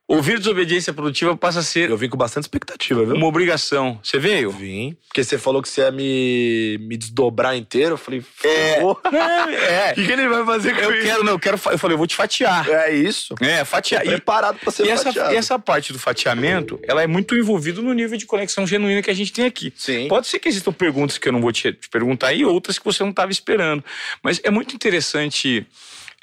[0.08, 3.14] ouvir desobediência produtiva passa a ser Eu vim com bastante expectativa, viu?
[3.14, 4.00] uma obrigação.
[4.02, 4.50] Você veio?
[4.50, 4.96] Vim.
[5.06, 7.92] Porque você falou que você ia me, me desdobrar inteiro.
[7.92, 8.74] Eu falei, É.
[8.74, 8.98] ferrou.
[9.12, 9.92] É.
[9.92, 11.06] O que, que ele vai fazer com Eu isso?
[11.06, 11.54] quero, não, eu quero.
[11.70, 12.68] Eu falei, eu vou te fatiar.
[12.68, 13.34] É isso.
[13.40, 14.02] É, fatiar.
[14.04, 15.34] E, Preparado pra ser e essa, fatiado.
[15.34, 19.10] e essa parte do fatiamento, ela é muito envolvida no nível de conexão genuína que
[19.10, 19.72] a gente tem aqui.
[19.76, 20.08] Sim.
[20.08, 22.84] Pode ser que existam perguntas que eu não vou te, te perguntar e outras que
[22.84, 23.84] você não estava esperando.
[24.22, 25.66] Mas é muito interessante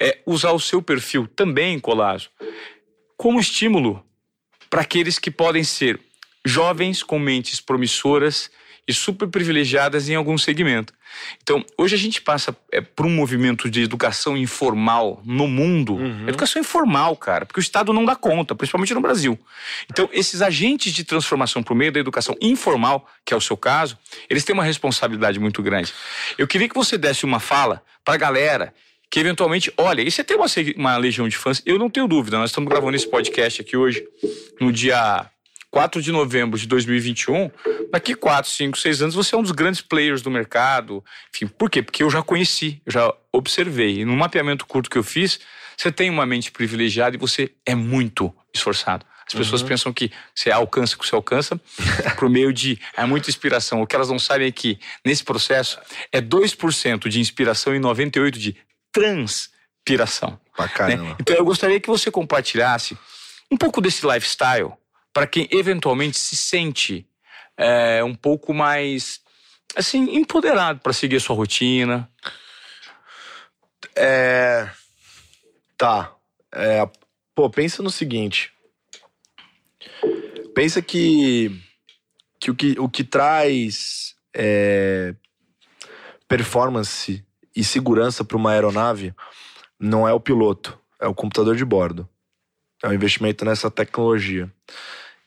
[0.00, 2.30] é, usar o seu perfil também, Colasso,
[3.16, 4.04] como estímulo
[4.68, 6.00] para aqueles que podem ser
[6.44, 8.50] jovens com mentes promissoras
[8.88, 10.94] e super privilegiadas em algum segmento.
[11.42, 15.98] Então, hoje a gente passa é, por um movimento de educação informal no mundo.
[16.28, 19.36] Educação informal, cara, porque o Estado não dá conta, principalmente no Brasil.
[19.90, 23.98] Então, esses agentes de transformação por meio da educação informal, que é o seu caso,
[24.30, 25.92] eles têm uma responsabilidade muito grande.
[26.38, 28.72] Eu queria que você desse uma fala para a galera
[29.10, 30.46] que eventualmente, olha, e você tem uma,
[30.76, 34.06] uma legião de fãs, eu não tenho dúvida, nós estamos gravando esse podcast aqui hoje,
[34.60, 35.30] no dia
[35.70, 37.50] 4 de novembro de 2021,
[37.92, 41.04] daqui 4, 5, 6 anos você é um dos grandes players do mercado.
[41.34, 41.82] Enfim, por quê?
[41.82, 44.00] Porque eu já conheci, eu já observei.
[44.00, 45.38] E no mapeamento curto que eu fiz,
[45.76, 49.04] você tem uma mente privilegiada e você é muito esforçado.
[49.26, 51.60] As pessoas pensam que você alcança o que você alcança
[52.16, 53.82] por meio de é muita inspiração.
[53.82, 55.78] O que elas não sabem é que nesse processo
[56.12, 58.56] é 2% de inspiração e 98% de
[58.96, 60.40] transpiração.
[60.54, 61.16] Pra né?
[61.20, 62.96] Então eu gostaria que você compartilhasse
[63.50, 64.72] um pouco desse lifestyle
[65.12, 67.06] para quem eventualmente se sente
[67.56, 69.20] é, um pouco mais
[69.74, 72.10] assim empoderado para seguir a sua rotina.
[73.94, 74.68] É.
[75.76, 76.14] Tá.
[76.52, 76.88] É,
[77.34, 78.50] pô, pensa no seguinte.
[80.54, 81.50] Pensa que,
[82.40, 85.14] que, o, que o que traz é,
[86.26, 87.25] performance
[87.56, 89.14] e segurança para uma aeronave
[89.80, 92.08] não é o piloto, é o computador de bordo.
[92.84, 94.52] É o investimento nessa tecnologia.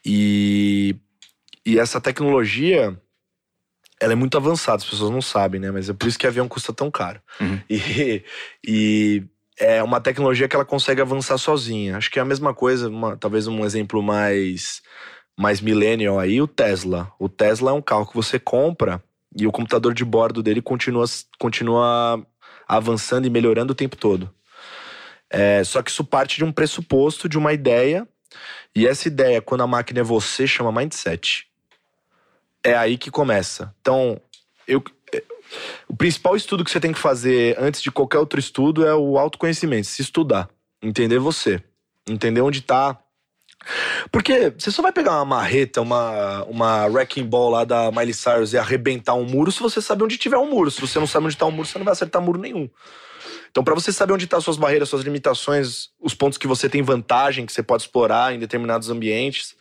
[0.05, 0.95] E,
[1.65, 2.95] e essa tecnologia
[4.01, 5.71] ela é muito avançada, as pessoas não sabem, né?
[5.71, 7.21] Mas é por isso que avião custa tão caro.
[7.41, 7.59] Uhum.
[7.69, 8.23] E,
[8.65, 9.23] e
[9.59, 11.97] é uma tecnologia que ela consegue avançar sozinha.
[11.97, 14.81] Acho que é a mesma coisa, uma- talvez um exemplo mais,
[15.37, 17.11] mais millennial aí, o Tesla.
[17.19, 19.03] O Tesla é um carro que você compra
[19.35, 21.05] e o computador de bordo dele continua,
[21.39, 22.25] continua
[22.67, 24.33] avançando e melhorando o tempo todo.
[25.29, 28.07] É, só que isso parte de um pressuposto, de uma ideia,
[28.75, 31.47] e essa ideia, quando a máquina é você, chama mindset.
[32.63, 33.73] É aí que começa.
[33.79, 34.19] Então,
[34.67, 34.83] eu,
[35.87, 39.17] O principal estudo que você tem que fazer antes de qualquer outro estudo é o
[39.17, 40.49] autoconhecimento, se estudar,
[40.81, 41.63] entender você,
[42.07, 42.99] entender onde tá.
[44.11, 48.53] Porque você só vai pegar uma marreta, uma, uma wrecking ball lá da Miley Cyrus
[48.53, 50.71] e arrebentar um muro se você sabe onde tiver um muro.
[50.71, 52.69] Se você não sabe onde tá um muro, você não vai acertar muro nenhum.
[53.51, 56.69] Então, para você saber onde estão tá suas barreiras, suas limitações, os pontos que você
[56.69, 59.55] tem vantagem, que você pode explorar em determinados ambientes,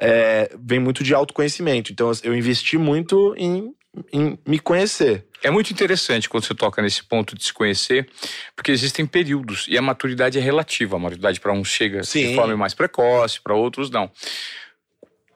[0.00, 1.92] é, vem muito de autoconhecimento.
[1.92, 3.72] Então, eu investi muito em,
[4.12, 5.24] em me conhecer.
[5.42, 8.08] É muito interessante quando você toca nesse ponto de se conhecer,
[8.54, 10.96] porque existem períodos e a maturidade é relativa.
[10.96, 12.28] A maturidade para uns chega Sim.
[12.28, 14.10] de forma mais precoce, para outros não.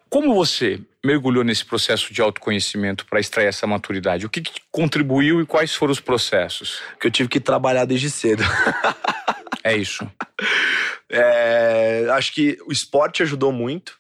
[0.09, 4.27] Como você mergulhou nesse processo de autoconhecimento para extrair essa maturidade?
[4.27, 6.81] O que, que contribuiu e quais foram os processos?
[7.01, 8.43] Que eu tive que trabalhar desde cedo.
[9.65, 10.11] É isso.
[11.09, 13.97] É, acho que o esporte ajudou muito,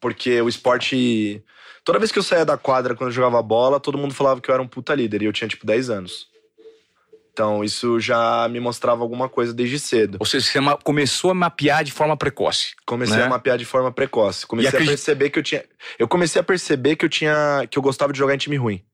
[0.00, 1.42] porque o esporte.
[1.84, 4.50] Toda vez que eu saía da quadra quando eu jogava bola, todo mundo falava que
[4.50, 6.26] eu era um puta líder e eu tinha tipo 10 anos.
[7.32, 10.18] Então isso já me mostrava alguma coisa desde cedo.
[10.20, 12.74] Ou seja, você começou a mapear de forma precoce.
[12.86, 13.24] Comecei né?
[13.24, 14.46] a mapear de forma precoce.
[14.46, 15.64] Comecei acredit- a perceber que eu tinha.
[15.98, 17.66] Eu comecei a perceber que eu tinha.
[17.68, 18.84] que eu gostava de jogar em time ruim.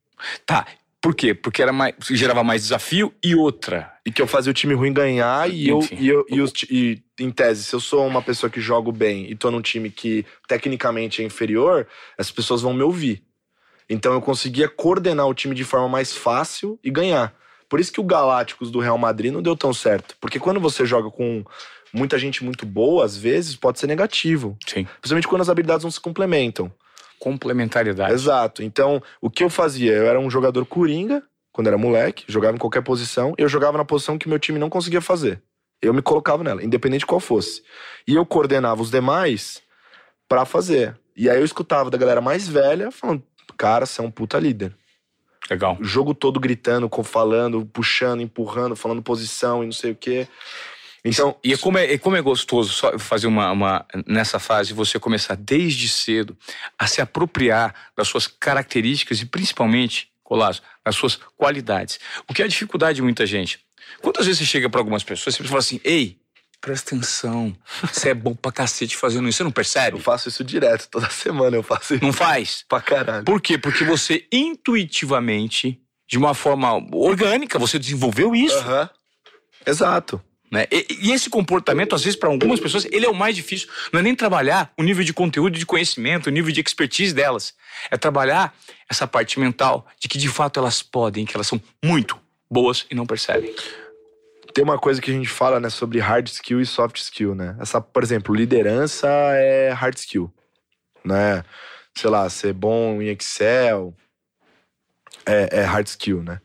[0.47, 0.67] Tá.
[1.01, 1.33] Por quê?
[1.33, 3.91] Porque era mais, gerava mais desafio e outra.
[4.05, 7.03] E que eu fazia o time ruim ganhar e eu, e, eu e, os e,
[7.19, 10.27] em tese, se eu sou uma pessoa que jogo bem e tô num time que
[10.47, 11.87] tecnicamente é inferior,
[12.19, 13.23] essas pessoas vão me ouvir.
[13.89, 17.35] Então eu conseguia coordenar o time de forma mais fácil e ganhar.
[17.69, 20.17] Por isso que o Galácticos do Real Madrid não deu tão certo.
[20.21, 21.45] Porque quando você joga com
[21.93, 24.57] muita gente muito boa, às vezes pode ser negativo.
[24.67, 24.87] Sim.
[25.01, 26.71] Principalmente quando as habilidades não se complementam.
[27.21, 28.15] Complementariedade.
[28.15, 28.63] Exato.
[28.63, 29.93] Então, o que eu fazia?
[29.93, 33.85] Eu era um jogador coringa, quando era moleque, jogava em qualquer posição, eu jogava na
[33.85, 35.43] posição que meu time não conseguia fazer.
[35.83, 37.63] Eu me colocava nela, independente de qual fosse.
[38.09, 39.63] E eu coordenava os demais
[40.29, 40.99] pra fazer.
[41.15, 43.23] E aí eu escutava da galera mais velha falando:
[43.57, 44.75] cara, você é um puta líder.
[45.51, 45.77] Legal.
[45.81, 50.29] O jogo todo gritando, falando, puxando, empurrando, falando posição e não sei o quê.
[51.05, 53.87] Então, E é como é, é como é gostoso só fazer uma, uma.
[54.07, 56.37] Nessa fase, você começar desde cedo
[56.79, 61.99] a se apropriar das suas características e principalmente, Colasso, das suas qualidades.
[62.29, 63.61] O que é a dificuldade de muita gente?
[64.01, 66.19] Quantas vezes você chega para algumas pessoas e você fala assim: ei,
[66.61, 67.57] presta atenção,
[67.93, 69.97] você é bom pra cacete fazendo isso, você não percebe?
[69.97, 72.65] eu faço isso direto, toda semana eu faço isso Não faz?
[72.69, 73.25] pra caralho.
[73.25, 73.57] Por quê?
[73.59, 78.59] Porque você intuitivamente, de uma forma orgânica, você desenvolveu isso.
[78.59, 78.91] Aham.
[79.67, 80.23] Exato.
[80.51, 80.67] Né?
[80.71, 83.69] E, e esse comportamento, às vezes, para algumas pessoas, ele é o mais difícil.
[83.93, 87.55] Não é nem trabalhar o nível de conteúdo, de conhecimento, o nível de expertise delas.
[87.91, 88.55] É trabalhar
[88.89, 92.19] essa parte mental de que, de fato, elas podem, que elas são muito
[92.51, 93.55] boas e não percebem.
[94.53, 97.57] tem uma coisa que a gente fala, né, sobre hard skill e soft skill, né?
[97.61, 100.33] Essa, por exemplo, liderança é hard skill,
[101.05, 101.45] né?
[101.97, 103.95] Sei lá, ser bom em Excel
[105.25, 106.41] é, é hard skill, né?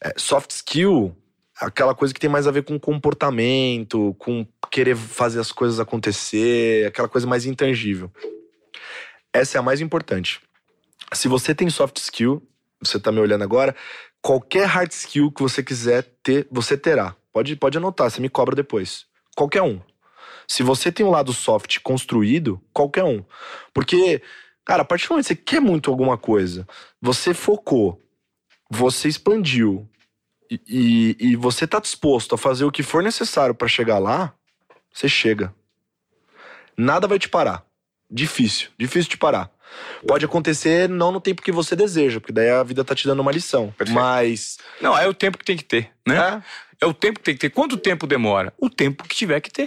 [0.00, 1.14] É, soft skill,
[1.60, 6.86] aquela coisa que tem mais a ver com comportamento, com querer fazer as coisas acontecer,
[6.86, 8.10] aquela coisa mais intangível.
[9.32, 10.40] Essa é a mais importante.
[11.12, 12.42] Se você tem soft skill,
[12.82, 13.74] você tá me olhando agora,
[14.20, 17.16] qualquer hard skill que você quiser ter, você terá.
[17.32, 19.06] Pode, pode anotar, você me cobra depois.
[19.36, 19.80] Qualquer um.
[20.46, 23.24] Se você tem um lado soft construído, qualquer um.
[23.72, 24.22] Porque,
[24.64, 26.66] cara, a partir do momento que você quer muito alguma coisa,
[27.00, 28.00] você focou,
[28.70, 29.88] você expandiu
[30.50, 34.32] e, e, e você tá disposto a fazer o que for necessário para chegar lá,
[34.92, 35.54] você chega.
[36.76, 37.64] Nada vai te parar.
[38.10, 39.50] Difícil, difícil de parar.
[40.06, 43.20] Pode acontecer não no tempo que você deseja, porque daí a vida tá te dando
[43.20, 43.74] uma lição.
[43.76, 43.94] Perfeito.
[43.94, 44.58] Mas.
[44.80, 46.42] Não, é o tempo que tem que ter, né?
[46.80, 47.50] É, É o tempo que tem que ter.
[47.50, 48.52] Quanto tempo demora?
[48.58, 49.66] O tempo que tiver que ter.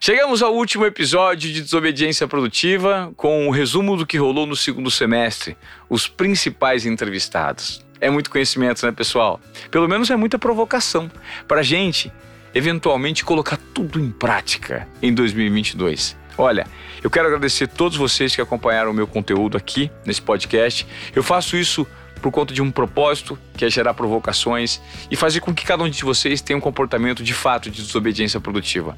[0.00, 4.90] Chegamos ao último episódio de Desobediência Produtiva com o resumo do que rolou no segundo
[4.92, 5.56] semestre,
[5.90, 7.84] os principais entrevistados.
[8.00, 9.40] É muito conhecimento, né, pessoal?
[9.70, 11.10] Pelo menos é muita provocação
[11.46, 12.12] para gente,
[12.54, 16.16] eventualmente, colocar tudo em prática em 2022.
[16.36, 16.66] Olha,
[17.02, 20.86] eu quero agradecer a todos vocês que acompanharam o meu conteúdo aqui nesse podcast.
[21.14, 21.84] Eu faço isso
[22.22, 24.80] por conta de um propósito, que é gerar provocações
[25.10, 28.40] e fazer com que cada um de vocês tenha um comportamento de fato de desobediência
[28.40, 28.96] produtiva.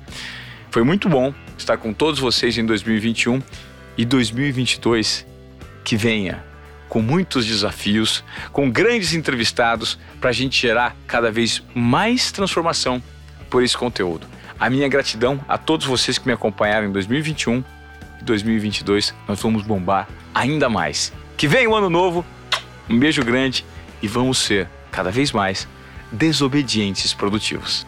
[0.71, 3.43] Foi muito bom estar com todos vocês em 2021
[3.97, 5.27] e 2022
[5.83, 6.50] que venha
[6.91, 8.23] com muitos desafios,
[8.53, 13.01] com grandes entrevistados para a gente gerar cada vez mais transformação
[13.49, 14.27] por esse conteúdo.
[14.59, 17.65] A minha gratidão a todos vocês que me acompanharam em 2021
[18.21, 19.15] e 2022.
[19.27, 21.13] Nós vamos bombar ainda mais.
[21.37, 22.27] Que venha o ano novo,
[22.89, 23.65] um beijo grande
[24.03, 25.69] e vamos ser cada vez mais
[26.13, 27.87] desobedientes produtivos.